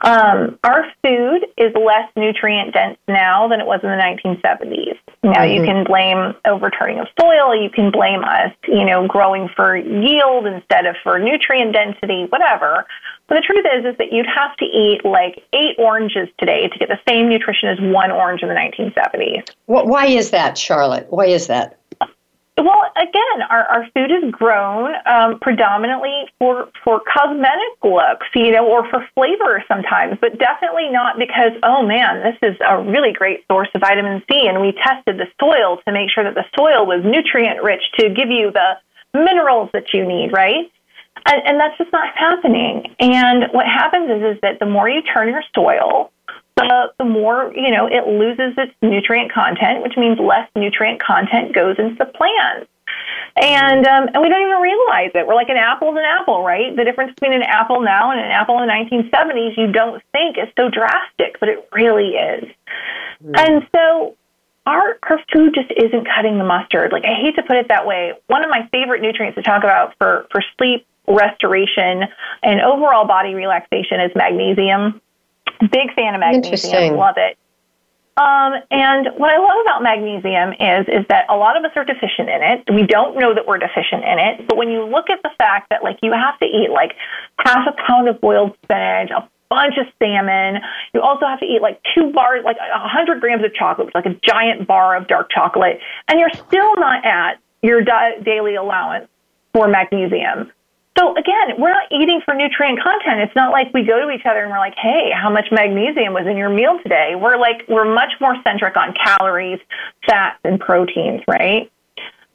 [0.00, 4.98] Um, our food is less nutrient dense now than it was in the 1970s.
[5.22, 5.54] Now mm-hmm.
[5.54, 10.46] you can blame overturning of soil, you can blame us, you know, growing for yield
[10.46, 12.86] instead of for nutrient density, whatever.
[13.28, 16.78] But the truth is, is that you'd have to eat like eight oranges today to
[16.78, 19.50] get the same nutrition as one orange in the 1970s.
[19.66, 21.06] Why is that, Charlotte?
[21.10, 21.78] Why is that?
[22.58, 28.66] Well, again, our, our food is grown um, predominantly for for cosmetic looks, you know,
[28.66, 33.44] or for flavor sometimes, but definitely not because oh man, this is a really great
[33.46, 36.86] source of vitamin C, and we tested the soil to make sure that the soil
[36.86, 38.78] was nutrient rich to give you the
[39.12, 40.72] minerals that you need, right?
[41.26, 42.94] And, and that's just not happening.
[43.00, 46.12] And what happens is, is that the more you turn your soil,
[46.56, 51.54] the, the more, you know, it loses its nutrient content, which means less nutrient content
[51.54, 52.68] goes into the plant.
[53.36, 55.26] And um, and we don't even realize it.
[55.26, 56.74] We're like an apple is an apple, right?
[56.74, 60.38] The difference between an apple now and an apple in the 1970s, you don't think
[60.38, 62.44] is so drastic, but it really is.
[63.22, 63.34] Mm.
[63.36, 64.16] And so
[64.64, 66.92] our our food just isn't cutting the mustard.
[66.92, 68.14] Like I hate to put it that way.
[68.26, 72.04] One of my favorite nutrients to talk about for for sleep restoration
[72.42, 75.00] and overall body relaxation is magnesium.
[75.60, 76.96] Big fan of magnesium.
[76.96, 77.38] Love it.
[78.16, 81.84] Um, and what I love about magnesium is is that a lot of us are
[81.84, 82.64] deficient in it.
[82.72, 85.68] We don't know that we're deficient in it, but when you look at the fact
[85.68, 86.92] that like you have to eat like
[87.38, 90.62] half a pound of boiled spinach, a bunch of salmon,
[90.94, 94.06] you also have to eat like two bars, like a hundred grams of chocolate, like
[94.06, 95.78] a giant bar of dark chocolate,
[96.08, 99.08] and you're still not at your di- daily allowance
[99.52, 100.50] for magnesium.
[100.96, 103.20] So again, we're not eating for nutrient content.
[103.20, 106.14] It's not like we go to each other and we're like, "Hey, how much magnesium
[106.14, 109.60] was in your meal today?" We're like we're much more centric on calories,
[110.06, 111.70] fats, and proteins, right?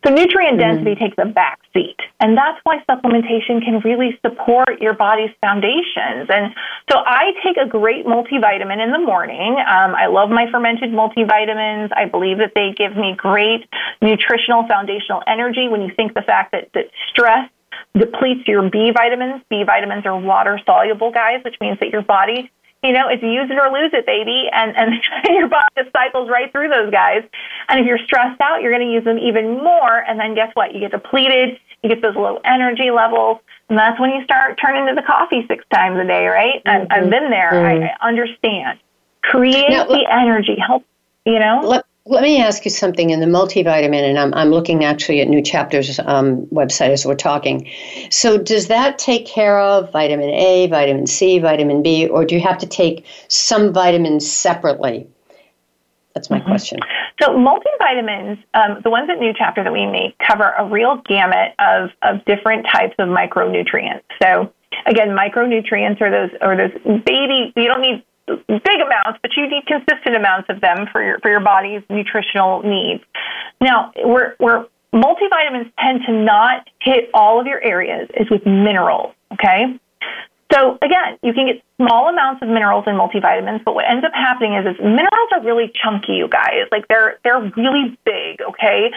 [0.05, 0.81] So nutrient mm-hmm.
[0.81, 1.97] density takes a back seat.
[2.19, 6.27] And that's why supplementation can really support your body's foundations.
[6.29, 6.53] And
[6.91, 9.57] so I take a great multivitamin in the morning.
[9.59, 11.89] Um, I love my fermented multivitamins.
[11.95, 13.69] I believe that they give me great
[14.01, 17.49] nutritional foundational energy when you think the fact that, that stress
[17.97, 19.41] depletes your B vitamins.
[19.49, 22.49] B vitamins are water soluble guys, which means that your body,
[22.83, 24.49] you know, it's use it or lose it, baby.
[24.51, 24.93] And, and
[25.29, 27.23] your body just cycles right through those guys.
[27.69, 29.99] And if you're stressed out, you're going to use them even more.
[30.07, 30.73] And then guess what?
[30.73, 31.59] You get depleted.
[31.83, 33.39] You get those low energy levels.
[33.69, 36.63] And that's when you start turning to the coffee six times a day, right?
[36.63, 36.91] Mm-hmm.
[36.91, 37.51] I've, I've been there.
[37.51, 37.83] Mm-hmm.
[37.83, 38.79] I, I understand.
[39.21, 40.57] Create now, the energy.
[40.59, 40.83] Help,
[41.25, 41.61] you know?
[41.63, 45.27] Let, let me ask you something in the multivitamin, and I'm, I'm looking actually at
[45.27, 47.69] New Chapters um, website as we're talking.
[48.09, 52.41] So, does that take care of vitamin A, vitamin C, vitamin B, or do you
[52.41, 55.07] have to take some vitamins separately?
[56.15, 56.49] That's my mm-hmm.
[56.49, 56.79] question.
[57.21, 61.53] So, multivitamins, um, the ones at New Chapter that we make, cover a real gamut
[61.59, 64.01] of, of different types of micronutrients.
[64.21, 64.51] So,
[64.87, 67.53] again, micronutrients are those are those baby.
[67.55, 68.03] You don't need
[68.47, 72.61] big amounts, but you need consistent amounts of them for your for your body's nutritional
[72.63, 73.03] needs.
[73.59, 79.13] Now, where where multivitamins tend to not hit all of your areas is with minerals.
[79.33, 79.79] Okay.
[80.51, 84.11] So again, you can get small amounts of minerals in multivitamins, but what ends up
[84.13, 86.67] happening is, is minerals are really chunky, you guys.
[86.71, 88.91] Like they're they're really big, okay?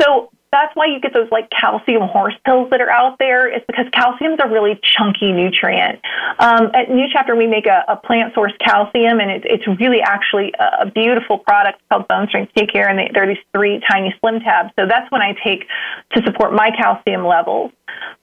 [0.00, 3.46] So that's why you get those like calcium horse pills that are out there.
[3.48, 6.00] It's because calcium is a really chunky nutrient.
[6.38, 10.00] Um, at New Chapter, we make a, a plant source calcium, and it, it's really
[10.00, 13.80] actually a, a beautiful product called Bone Strength Take Care, and they, they're these three
[13.88, 14.70] tiny slim tabs.
[14.78, 15.66] So that's when I take
[16.14, 17.70] to support my calcium levels.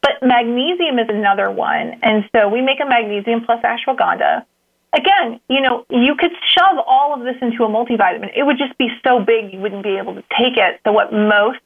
[0.02, 4.46] But magnesium is another one, and so we make a magnesium plus ashwagandha
[4.94, 8.32] again, you know, you could shove all of this into a multivitamin.
[8.36, 10.80] It would just be so big you wouldn't be able to take it.
[10.86, 11.60] So what most,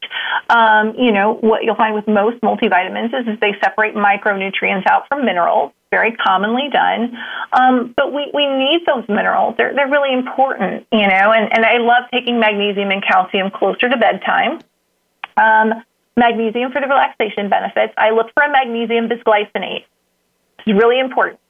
[0.50, 5.08] um, you know, what you'll find with most multivitamins is, is they separate micronutrients out
[5.08, 5.72] from minerals.
[5.92, 7.18] Very commonly done,
[7.52, 9.56] um, but we, we need those minerals.
[9.58, 11.34] They're they're really important, you know.
[11.34, 14.62] And and I love taking magnesium and calcium closer to bedtime.
[15.36, 15.84] Um,
[16.16, 17.94] magnesium for the relaxation benefits.
[17.98, 19.84] I look for a magnesium bisglycinate.
[20.60, 21.42] It's really important.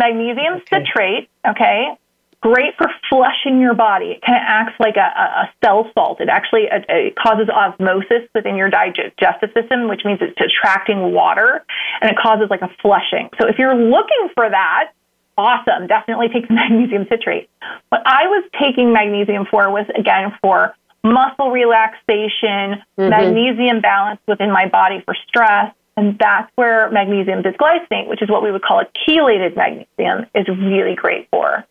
[0.00, 0.64] Magnesium okay.
[0.70, 1.92] citrate, okay,
[2.40, 4.12] great for flushing your body.
[4.12, 6.20] It kind of acts like a, a cell salt.
[6.20, 11.64] It actually it, it causes osmosis within your digestive system, which means it's attracting water,
[12.00, 13.28] and it causes like a flushing.
[13.40, 14.92] So if you're looking for that,
[15.36, 15.86] awesome.
[15.86, 17.50] Definitely take the magnesium citrate.
[17.90, 20.74] What I was taking magnesium for was again for
[21.04, 23.08] muscle relaxation, mm-hmm.
[23.08, 28.42] magnesium balance within my body for stress, and that's where magnesium bisglycinate, which is what
[28.42, 31.64] we would call a chelated magnesium, is really great for.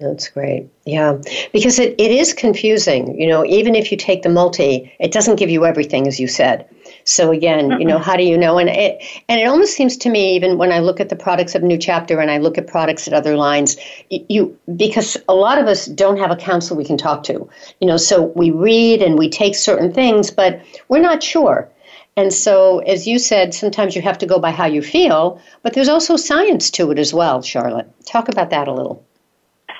[0.00, 0.66] That's great.
[0.86, 1.18] Yeah.
[1.52, 3.20] Because it, it is confusing.
[3.20, 6.26] You know, even if you take the multi, it doesn't give you everything, as you
[6.26, 6.66] said.
[7.04, 8.58] So again, you know, how do you know?
[8.58, 11.54] And it and it almost seems to me, even when I look at the products
[11.54, 13.76] of New Chapter and I look at products at other lines,
[14.08, 17.48] you because a lot of us don't have a counselor we can talk to.
[17.80, 21.68] You know, so we read and we take certain things, but we're not sure.
[22.16, 25.74] And so, as you said, sometimes you have to go by how you feel, but
[25.74, 27.88] there's also science to it as well, Charlotte.
[28.04, 29.04] Talk about that a little.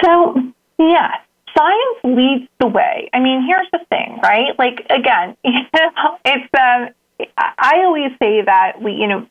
[0.03, 0.35] So,
[0.79, 1.13] yeah,
[1.57, 3.11] science leads the way.
[3.13, 4.59] I mean, here's the thing, right?
[4.59, 6.89] Like, again, it's, um,
[7.37, 9.27] I always say that we, you know,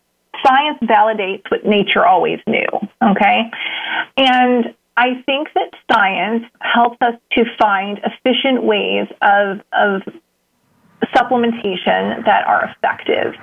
[0.46, 2.68] science validates what nature always knew,
[3.04, 3.50] okay?
[4.18, 10.02] And I think that science helps us to find efficient ways of, of
[11.08, 13.34] supplementation that are effective.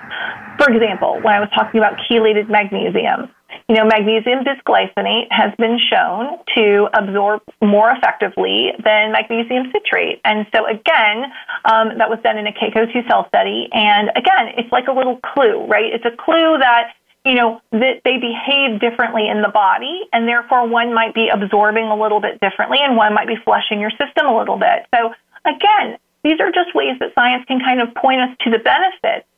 [0.59, 3.29] For example, when I was talking about chelated magnesium,
[3.69, 10.21] you know, magnesium bisglycinate has been shown to absorb more effectively than magnesium citrate.
[10.25, 11.33] And so, again,
[11.65, 13.69] um, that was done in a Caco-2 cell study.
[13.73, 15.93] And again, it's like a little clue, right?
[15.93, 16.95] It's a clue that
[17.27, 21.87] you know, that they behave differently in the body, and therefore one might be absorbing
[21.87, 24.87] a little bit differently, and one might be flushing your system a little bit.
[24.95, 25.11] So,
[25.43, 29.29] again, these are just ways that science can kind of point us to the benefits.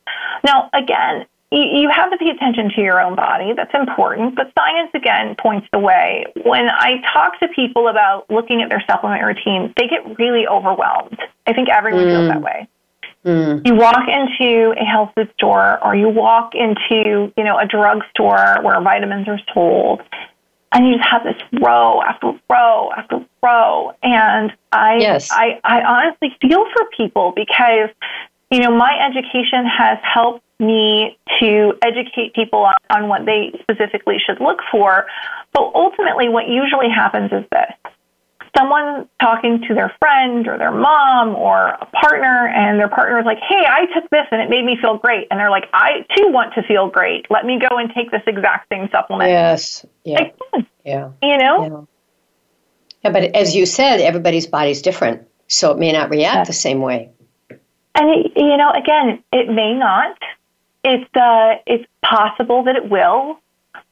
[0.43, 3.53] Now, again, you have to pay attention to your own body.
[3.55, 4.35] That's important.
[4.35, 6.25] But science, again, points the way.
[6.43, 11.19] When I talk to people about looking at their supplement routine, they get really overwhelmed.
[11.45, 12.11] I think everyone mm.
[12.11, 12.67] feels that way.
[13.25, 13.67] Mm.
[13.67, 18.61] You walk into a health food store or you walk into, you know, a drugstore
[18.63, 20.01] where vitamins are sold
[20.71, 23.93] and you just have this row after row after row.
[24.03, 25.31] And I, yes.
[25.31, 27.89] I, I honestly feel for people because,
[28.51, 34.17] you know, my education has helped me to educate people on, on what they specifically
[34.23, 35.05] should look for.
[35.53, 37.93] But ultimately, what usually happens is this
[38.57, 43.25] someone talking to their friend or their mom or a partner, and their partner is
[43.25, 45.27] like, Hey, I took this and it made me feel great.
[45.31, 47.25] And they're like, I too want to feel great.
[47.29, 49.29] Let me go and take this exact same supplement.
[49.29, 49.85] Yes.
[50.03, 50.31] Yeah.
[50.85, 51.11] yeah.
[51.21, 51.87] You know?
[53.03, 53.05] Yeah.
[53.05, 53.11] yeah.
[53.11, 55.27] But as you said, everybody's body's different.
[55.47, 56.47] So it may not react yes.
[56.47, 57.09] the same way.
[57.95, 60.17] And, it, you know, again, it may not.
[60.83, 63.39] It's, uh, it's possible that it will.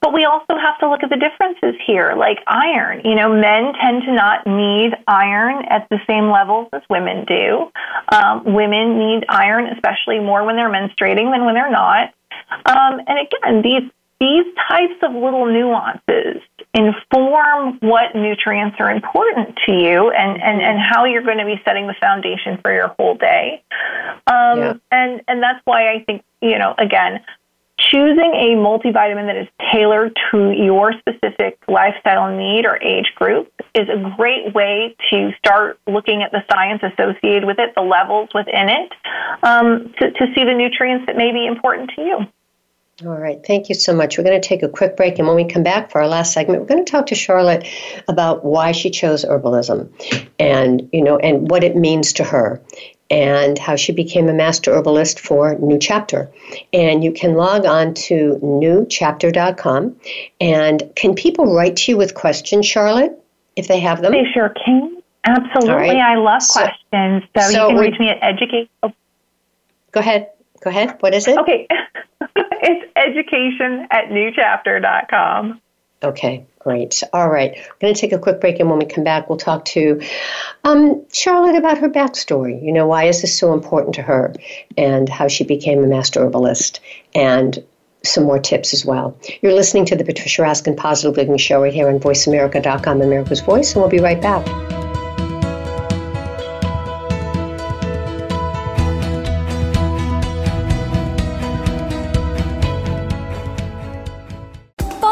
[0.01, 3.01] But we also have to look at the differences here, like iron.
[3.03, 7.71] You know, men tend to not need iron at the same levels as women do.
[8.09, 12.13] Um, women need iron, especially more when they're menstruating than when they're not.
[12.65, 16.41] Um, and again, these these types of little nuances
[16.73, 21.61] inform what nutrients are important to you and, and, and how you're going to be
[21.63, 23.63] setting the foundation for your whole day.
[24.25, 24.73] Um, yeah.
[24.91, 27.23] and, and that's why I think, you know, again,
[27.79, 33.87] choosing a multivitamin that is tailored to your specific lifestyle need or age group is
[33.87, 38.69] a great way to start looking at the science associated with it, the levels within
[38.69, 38.91] it,
[39.43, 42.17] um, to, to see the nutrients that may be important to you.
[43.05, 44.17] All right, thank you so much.
[44.17, 46.33] We're going to take a quick break, and when we come back for our last
[46.33, 47.67] segment, we're going to talk to Charlotte
[48.07, 49.91] about why she chose herbalism,
[50.39, 52.59] and you know, and what it means to her,
[53.09, 56.29] and how she became a master herbalist for New Chapter.
[56.73, 59.95] And you can log on to newchapter.com.
[60.41, 63.17] And can people write to you with questions, Charlotte,
[63.55, 64.11] if they have them?
[64.11, 65.01] They sure can.
[65.23, 65.73] Absolutely.
[65.73, 65.97] Right.
[65.97, 67.23] I love so, questions.
[67.37, 68.69] So, so, you can reach me at educate.
[68.83, 68.91] Oh.
[69.91, 70.29] Go ahead.
[70.61, 70.97] Go ahead.
[70.99, 71.37] What is it?
[71.37, 71.67] Okay.
[72.35, 75.61] it's education at newchapter.com.
[76.03, 77.01] Okay, great.
[77.11, 77.53] All right.
[77.55, 79.99] We're going to take a quick break, and when we come back, we'll talk to
[80.63, 82.63] um, Charlotte about her backstory.
[82.63, 84.33] You know, why is this so important to her,
[84.77, 86.79] and how she became a master herbalist,
[87.15, 87.63] and
[88.03, 89.17] some more tips as well.
[89.41, 93.73] You're listening to the Patricia Raskin Positive Living Show right here on VoiceAmerica.com, America's Voice,
[93.73, 94.86] and we'll be right back.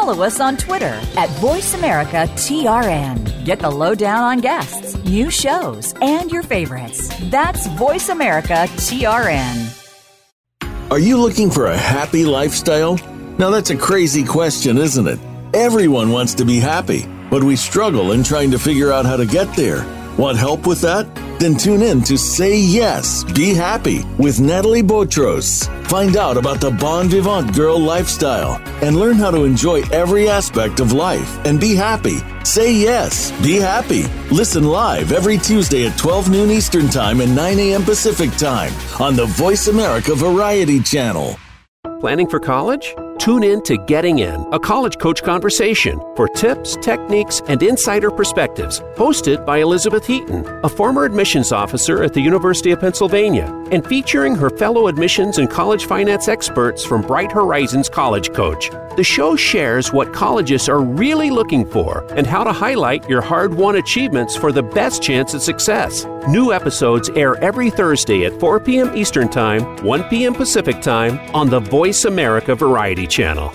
[0.06, 3.44] Follow us on Twitter at VoiceAmericaTRN.
[3.44, 7.10] Get the lowdown on guests, new shows, and your favorites.
[7.24, 9.82] That's VoiceAmericaTRN.
[10.92, 13.00] Are you looking for a happy lifestyle?
[13.38, 15.18] Now, that's a crazy question, isn't it?
[15.52, 19.26] Everyone wants to be happy, but we struggle in trying to figure out how to
[19.26, 19.84] get there.
[20.18, 21.06] Want help with that?
[21.38, 25.66] Then tune in to Say Yes, Be Happy with Natalie Botros.
[25.88, 30.80] Find out about the Bon Vivant Girl lifestyle and learn how to enjoy every aspect
[30.80, 32.16] of life and be happy.
[32.44, 34.04] Say yes, be happy.
[34.34, 37.84] Listen live every Tuesday at 12 noon Eastern Time and 9 a.m.
[37.84, 41.38] Pacific Time on the Voice America Variety Channel.
[42.00, 42.94] Planning for college?
[43.18, 48.80] Tune in to Getting In, a college coach conversation for tips, techniques, and insider perspectives,
[48.94, 54.34] hosted by Elizabeth Heaton, a former admissions officer at the University of Pennsylvania, and featuring
[54.34, 58.70] her fellow admissions and college finance experts from Bright Horizons College Coach.
[58.96, 63.54] The show shares what colleges are really looking for and how to highlight your hard
[63.54, 66.04] won achievements for the best chance at success.
[66.28, 68.96] New episodes air every Thursday at 4 p.m.
[68.96, 70.34] Eastern Time, 1 p.m.
[70.34, 73.52] Pacific Time on the Voice America Variety Channel.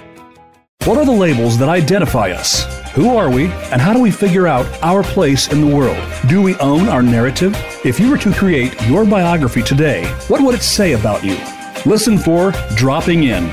[0.86, 2.64] What are the labels that identify us?
[2.94, 5.98] Who are we, and how do we figure out our place in the world?
[6.28, 7.56] Do we own our narrative?
[7.84, 11.36] If you were to create your biography today, what would it say about you?
[11.84, 13.46] Listen for Dropping In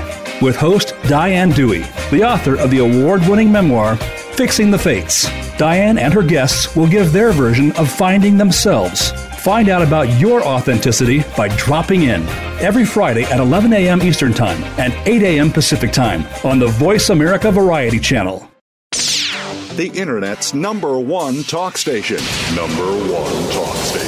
[0.43, 5.27] with host Diane Dewey, the author of the award winning memoir, Fixing the Fates.
[5.57, 9.13] Diane and her guests will give their version of finding themselves.
[9.39, 12.23] Find out about your authenticity by dropping in
[12.61, 14.03] every Friday at 11 a.m.
[14.03, 15.51] Eastern Time and 8 a.m.
[15.51, 18.47] Pacific Time on the Voice America Variety Channel.
[19.79, 22.19] The Internet's number one talk station.
[22.57, 24.08] Number one talk station.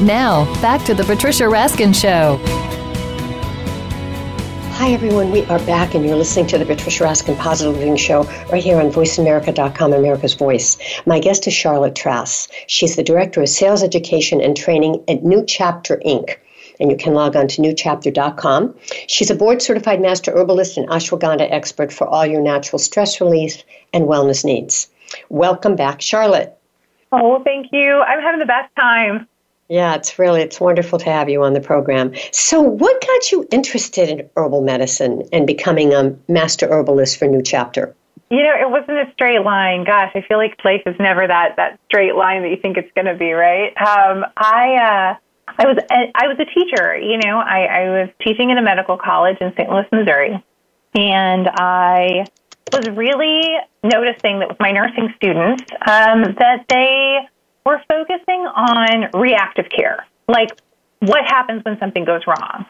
[0.00, 2.40] Now, back to The Patricia Raskin Show.
[4.74, 5.30] Hi, everyone.
[5.30, 8.80] We are back, and you're listening to the Patricia Raskin Positive Living Show right here
[8.80, 10.76] on VoiceAmerica.com, America's Voice.
[11.06, 12.48] My guest is Charlotte Trass.
[12.66, 16.38] She's the Director of Sales Education and Training at New Chapter Inc.
[16.80, 18.74] And you can log on to newchapter.com.
[19.06, 23.62] She's a board certified master herbalist and ashwagandha expert for all your natural stress relief
[23.92, 24.90] and wellness needs.
[25.28, 26.58] Welcome back, Charlotte.
[27.12, 28.00] Oh, thank you.
[28.00, 29.28] I'm having the best time.
[29.68, 32.12] Yeah, it's really it's wonderful to have you on the program.
[32.32, 37.42] So, what got you interested in herbal medicine and becoming a master herbalist for New
[37.42, 37.94] Chapter?
[38.30, 39.84] You know, it wasn't a straight line.
[39.84, 42.90] Gosh, I feel like life is never that that straight line that you think it's
[42.94, 43.68] going to be, right?
[43.80, 45.16] Um, I uh,
[45.58, 46.96] I was I was a teacher.
[46.98, 49.70] You know, I, I was teaching in a medical college in St.
[49.70, 50.44] Louis, Missouri,
[50.94, 52.26] and I
[52.72, 57.28] was really noticing that with my nursing students um, that they
[57.64, 60.50] we're focusing on reactive care, like
[61.00, 62.66] what happens when something goes wrong.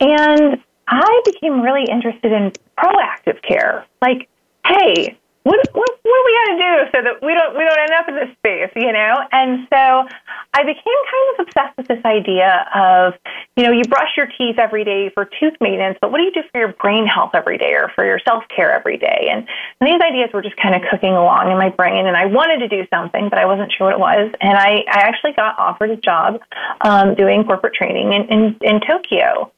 [0.00, 4.28] And I became really interested in proactive care, like,
[4.66, 7.78] hey, what, what, what do we got to do so that we don't we don't
[7.78, 9.14] end up in this space, you know?
[9.30, 10.08] And so
[10.54, 13.12] I became kind of obsessed with this idea of,
[13.54, 16.32] you know, you brush your teeth every day for tooth maintenance, but what do you
[16.32, 19.28] do for your brain health every day or for your self care every day?
[19.30, 19.46] And,
[19.80, 22.58] and these ideas were just kind of cooking along in my brain, and I wanted
[22.60, 24.32] to do something, but I wasn't sure what it was.
[24.40, 26.40] And I, I actually got offered a job
[26.80, 29.52] um, doing corporate training in, in, in Tokyo.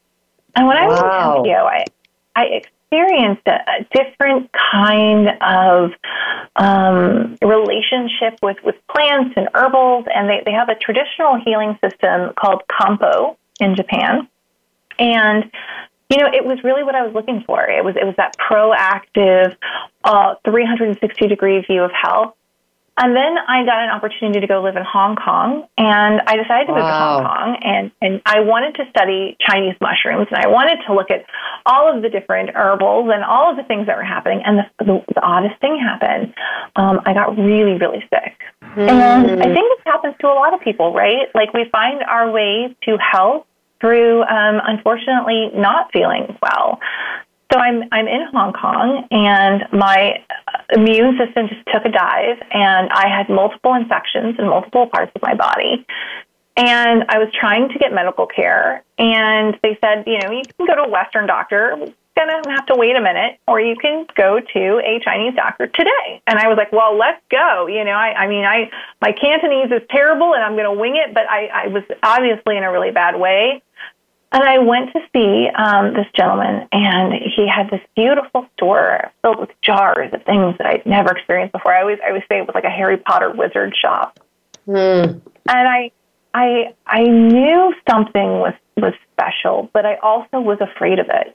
[0.57, 1.84] And when I was in Tokyo, I
[2.34, 5.91] I experienced a, different kind of
[6.57, 12.32] um, relationship with, with plants and herbals, and they, they have a traditional healing system
[12.39, 14.28] called Kampo in Japan.
[14.99, 15.51] And
[16.11, 17.68] you know, it was really what I was looking for.
[17.68, 19.57] It was it was that proactive,
[20.05, 22.34] uh, 360 degree view of health
[22.99, 26.67] and then I got an opportunity to go live in Hong Kong, and I decided
[26.67, 26.81] to wow.
[26.81, 30.79] move to Hong Kong, and and I wanted to study Chinese mushrooms, and I wanted
[30.87, 31.27] to look at
[31.67, 34.41] all of the different herbals and all of the things that were happening.
[34.45, 36.33] And the, the, the oddest thing happened.
[36.77, 38.89] Um, I got really, really sick, mm.
[38.89, 41.29] and I think this happens to a lot of people, right?
[41.35, 43.47] Like we find our way to health
[43.81, 46.81] through, um, unfortunately, not feeling well.
[47.53, 50.25] So I'm I'm in Hong Kong, and my
[50.75, 55.23] immune system just took a dive, and I had multiple infections in multiple parts of
[55.23, 55.87] my body.
[56.57, 60.67] And I was trying to get medical care, and they said, you know, you can
[60.67, 61.77] go to a Western doctor.
[62.17, 66.23] Gonna have to wait a minute, or you can go to a Chinese doctor today.
[66.27, 67.67] And I was like, well, let's go.
[67.67, 68.71] You know, I, I mean, I
[69.03, 72.65] my Cantonese is terrible, and I'm gonna wing it, but I, I was obviously in
[72.65, 73.63] a really bad way.
[74.37, 79.39] And I went to see um, this gentleman, and he had this beautiful store filled
[79.39, 81.72] with jars of things that I'd never experienced before.
[81.72, 84.20] I always, I always say it was like a Harry Potter wizard shop.
[84.68, 85.22] Mm.
[85.49, 85.91] And I,
[86.34, 91.34] I, I knew something was was special, but I also was afraid of it.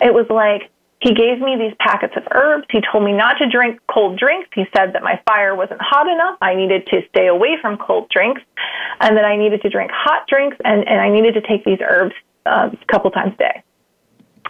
[0.00, 2.66] It was like he gave me these packets of herbs.
[2.68, 4.48] He told me not to drink cold drinks.
[4.56, 6.36] He said that my fire wasn't hot enough.
[6.42, 8.42] I needed to stay away from cold drinks
[9.00, 11.78] and that I needed to drink hot drinks and, and I needed to take these
[11.80, 12.14] herbs
[12.46, 13.62] a couple times a day.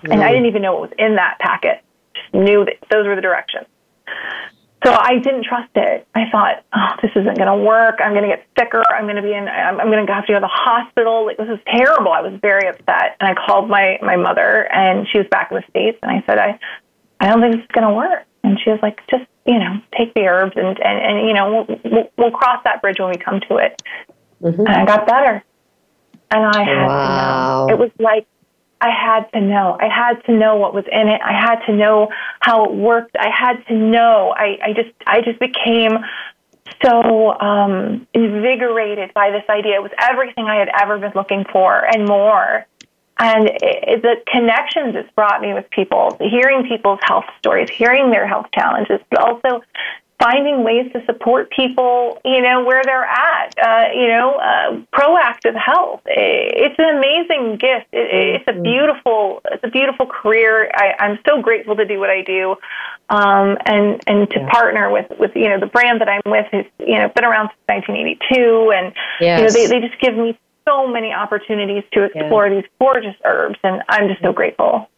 [0.05, 1.82] And I didn't even know what was in that packet.
[2.14, 3.66] Just knew that those were the directions.
[4.84, 6.07] so I didn't trust it.
[6.14, 7.99] I thought, oh, this isn't going to work.
[8.03, 8.82] I'm going to get sicker.
[8.91, 9.47] I'm going to be in.
[9.47, 11.26] I'm, I'm going to have to go to the hospital.
[11.26, 12.12] Like this is terrible.
[12.12, 15.57] I was very upset, and I called my my mother, and she was back in
[15.59, 16.59] the states, and I said, I,
[17.20, 18.24] I don't think this is going to work.
[18.43, 21.66] And she was like, just you know, take the herbs, and and, and you know,
[21.68, 23.82] we'll, we'll, we'll cross that bridge when we come to it.
[24.43, 24.61] Mm-hmm.
[24.61, 25.45] And I got better,
[26.31, 27.66] and I had wow.
[27.66, 27.74] to know.
[27.74, 28.26] It was like
[28.81, 29.76] I had to know.
[29.78, 31.20] I had to know what was in it.
[31.22, 32.09] I had to know
[32.41, 33.16] how it worked.
[33.18, 34.35] I had to know.
[34.37, 35.99] I, I just I just became
[36.83, 39.74] so um, invigorated by this idea.
[39.74, 42.66] It was everything I had ever been looking for and more.
[43.18, 48.11] And it, it, the connections it's brought me with people, hearing people's health stories, hearing
[48.11, 49.62] their health challenges, but also
[50.21, 55.57] finding ways to support people, you know, where they're at, uh, you know, uh, proactive
[55.57, 56.03] health.
[56.05, 57.87] It's an amazing gift.
[57.93, 58.62] It, it's a mm-hmm.
[58.62, 60.71] beautiful, it's a beautiful career.
[60.75, 62.57] I, I'm so grateful to do what I do,
[63.09, 64.51] um, and and to yeah.
[64.51, 67.49] partner with with you know the brand that I'm with is you know been around
[67.66, 69.39] since 1982, and yes.
[69.41, 72.61] you know they they just give me so many opportunities to explore yeah.
[72.61, 74.89] these gorgeous herbs, and I'm just so grateful.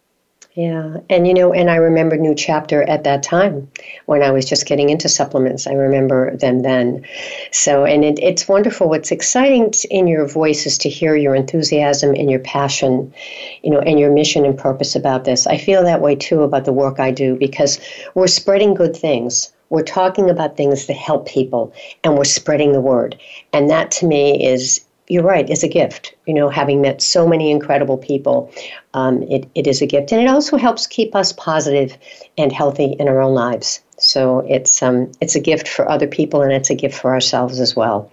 [0.55, 0.99] Yeah.
[1.09, 3.71] And, you know, and I remember New Chapter at that time
[4.05, 5.67] when I was just getting into supplements.
[5.67, 7.07] I remember them then.
[7.53, 8.91] So, and it, it's wonderful.
[8.91, 13.15] What's exciting in your voice is to hear your enthusiasm and your passion,
[13.63, 15.47] you know, and your mission and purpose about this.
[15.47, 17.81] I feel that way too about the work I do because
[18.15, 19.51] we're spreading good things.
[19.71, 21.73] We're talking about things that help people
[22.05, 23.19] and we're spreading the word.
[23.55, 26.15] And that to me is you're right, it's a gift.
[26.27, 28.53] You know, having met so many incredible people,
[28.95, 30.13] um, it, it is a gift.
[30.13, 31.97] And it also helps keep us positive
[32.39, 33.81] and healthy in our own lives.
[33.99, 37.61] So it's um, it's a gift for other people and it's a gift for ourselves
[37.61, 38.11] as well,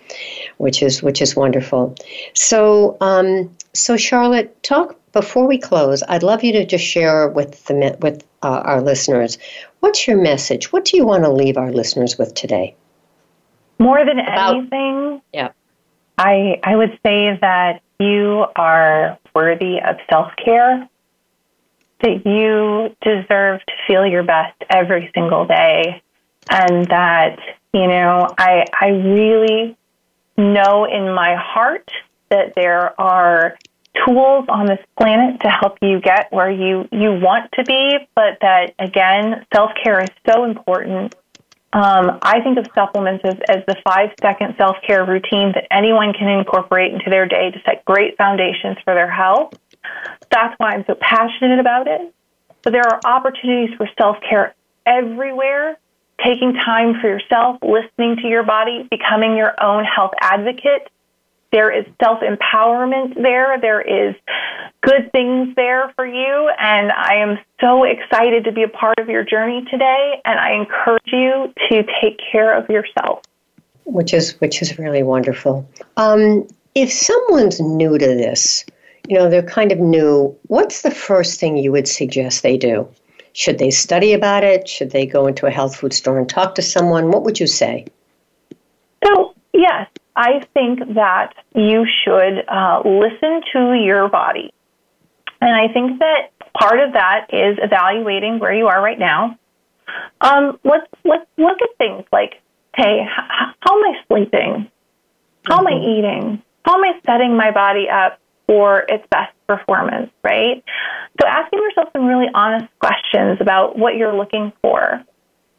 [0.57, 1.95] which is which is wonderful.
[2.33, 6.03] So um, so Charlotte, talk before we close.
[6.07, 9.37] I'd love you to just share with the with uh, our listeners
[9.79, 10.71] what's your message.
[10.71, 12.75] What do you want to leave our listeners with today?
[13.79, 15.49] More than About, anything, yeah.
[16.19, 20.89] I, I would say that you are worthy of self care,
[22.01, 26.03] that you deserve to feel your best every single day,
[26.49, 27.39] and that,
[27.73, 29.77] you know, I, I really
[30.37, 31.89] know in my heart
[32.29, 33.57] that there are
[34.05, 38.39] tools on this planet to help you get where you, you want to be, but
[38.41, 41.15] that again, self care is so important
[41.71, 46.13] um, I think of supplements as, as the five second self care routine that anyone
[46.13, 49.53] can incorporate into their day to set great foundations for their health.
[50.31, 52.13] That's why I'm so passionate about it.
[52.63, 54.55] But there are opportunities for self care
[54.85, 55.77] everywhere.
[56.25, 60.89] Taking time for yourself, listening to your body, becoming your own health advocate,
[61.51, 63.59] there is self empowerment there.
[63.59, 64.15] There is
[64.81, 66.51] good things there for you.
[66.59, 70.21] And I am so excited to be a part of your journey today.
[70.25, 73.23] And I encourage you to take care of yourself.
[73.85, 75.67] Which is which is really wonderful.
[75.97, 78.65] Um, if someone's new to this,
[79.07, 82.87] you know, they're kind of new, what's the first thing you would suggest they do?
[83.33, 84.67] Should they study about it?
[84.67, 87.09] Should they go into a health food store and talk to someone?
[87.09, 87.87] What would you say?
[89.03, 94.53] So, yes, I think that you should uh, listen to your body.
[95.41, 99.37] And I think that part of that is evaluating where you are right now.
[100.21, 102.41] Um, let's let's look at things like,
[102.75, 104.69] hey, how, how am I sleeping?
[105.45, 105.89] How am I mm-hmm.
[105.89, 106.43] eating?
[106.65, 110.11] How am I setting my body up for its best performance?
[110.23, 110.63] Right.
[111.19, 115.03] So asking yourself some really honest questions about what you're looking for,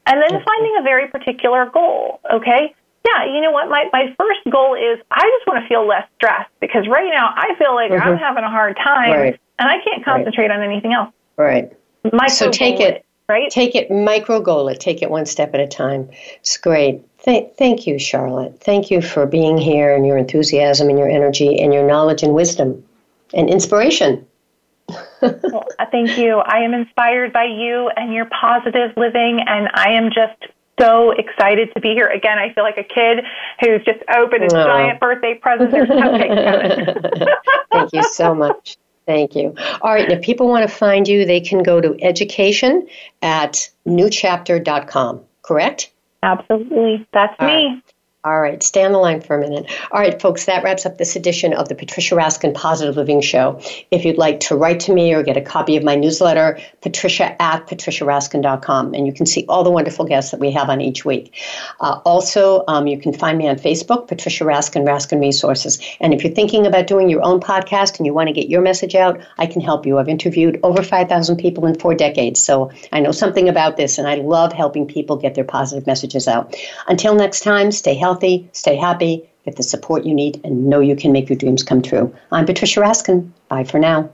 [0.06, 0.44] and then mm-hmm.
[0.44, 2.20] finding a very particular goal.
[2.32, 2.74] Okay,
[3.10, 3.68] yeah, you know what?
[3.68, 7.32] My my first goal is I just want to feel less stressed because right now
[7.34, 8.02] I feel like mm-hmm.
[8.02, 9.40] I'm having a hard time right.
[9.58, 10.58] and I can't concentrate right.
[10.58, 11.12] on anything else.
[11.36, 11.72] Right.
[12.04, 13.50] Micro so take it, it, right?
[13.50, 14.80] Take it micro goal it.
[14.80, 16.10] Take it one step at a time.
[16.40, 17.02] It's great.
[17.20, 18.60] Th- thank you, Charlotte.
[18.60, 22.34] Thank you for being here and your enthusiasm and your energy and your knowledge and
[22.34, 22.82] wisdom
[23.34, 24.26] and inspiration.
[25.20, 26.38] well, thank you.
[26.38, 31.72] I am inspired by you and your positive living, and I am just so excited
[31.74, 32.06] to be here.
[32.06, 33.24] Again, I feel like a kid
[33.60, 34.64] who's just opened a oh.
[34.64, 35.70] giant birthday present.
[35.70, 37.28] There's cupcakes
[37.72, 38.76] Thank you so much.
[39.06, 39.54] Thank you.
[39.82, 42.86] All right, if people want to find you, they can go to education
[43.22, 45.90] at newchapter.com, correct?
[46.22, 47.06] Absolutely.
[47.12, 47.66] That's All me.
[47.66, 47.89] Right.
[48.22, 49.70] All right, stay on the line for a minute.
[49.90, 53.62] All right, folks, that wraps up this edition of the Patricia Raskin Positive Living Show.
[53.90, 57.40] If you'd like to write to me or get a copy of my newsletter, patricia
[57.40, 61.02] at patriciaraskin.com, and you can see all the wonderful guests that we have on each
[61.02, 61.34] week.
[61.80, 65.80] Uh, also, um, you can find me on Facebook, Patricia Raskin, Raskin Resources.
[65.98, 68.60] And if you're thinking about doing your own podcast and you want to get your
[68.60, 69.96] message out, I can help you.
[69.96, 74.06] I've interviewed over 5,000 people in four decades, so I know something about this, and
[74.06, 76.54] I love helping people get their positive messages out.
[76.86, 80.80] Until next time, stay healthy healthy, stay happy, get the support you need, and know
[80.80, 82.12] you can make your dreams come true.
[82.32, 83.30] I'm Patricia Raskin.
[83.48, 84.10] Bye for now.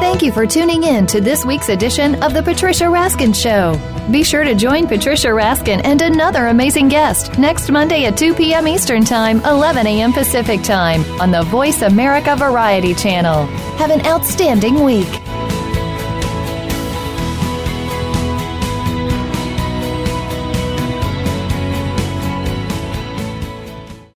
[0.00, 3.80] Thank you for tuning in to this week's edition of The Patricia Raskin Show.
[4.10, 8.66] Be sure to join Patricia Raskin and another amazing guest next Monday at 2 p.m.
[8.66, 10.12] Eastern Time, 11 a.m.
[10.12, 13.46] Pacific Time on the Voice America Variety Channel.
[13.78, 15.08] Have an outstanding week.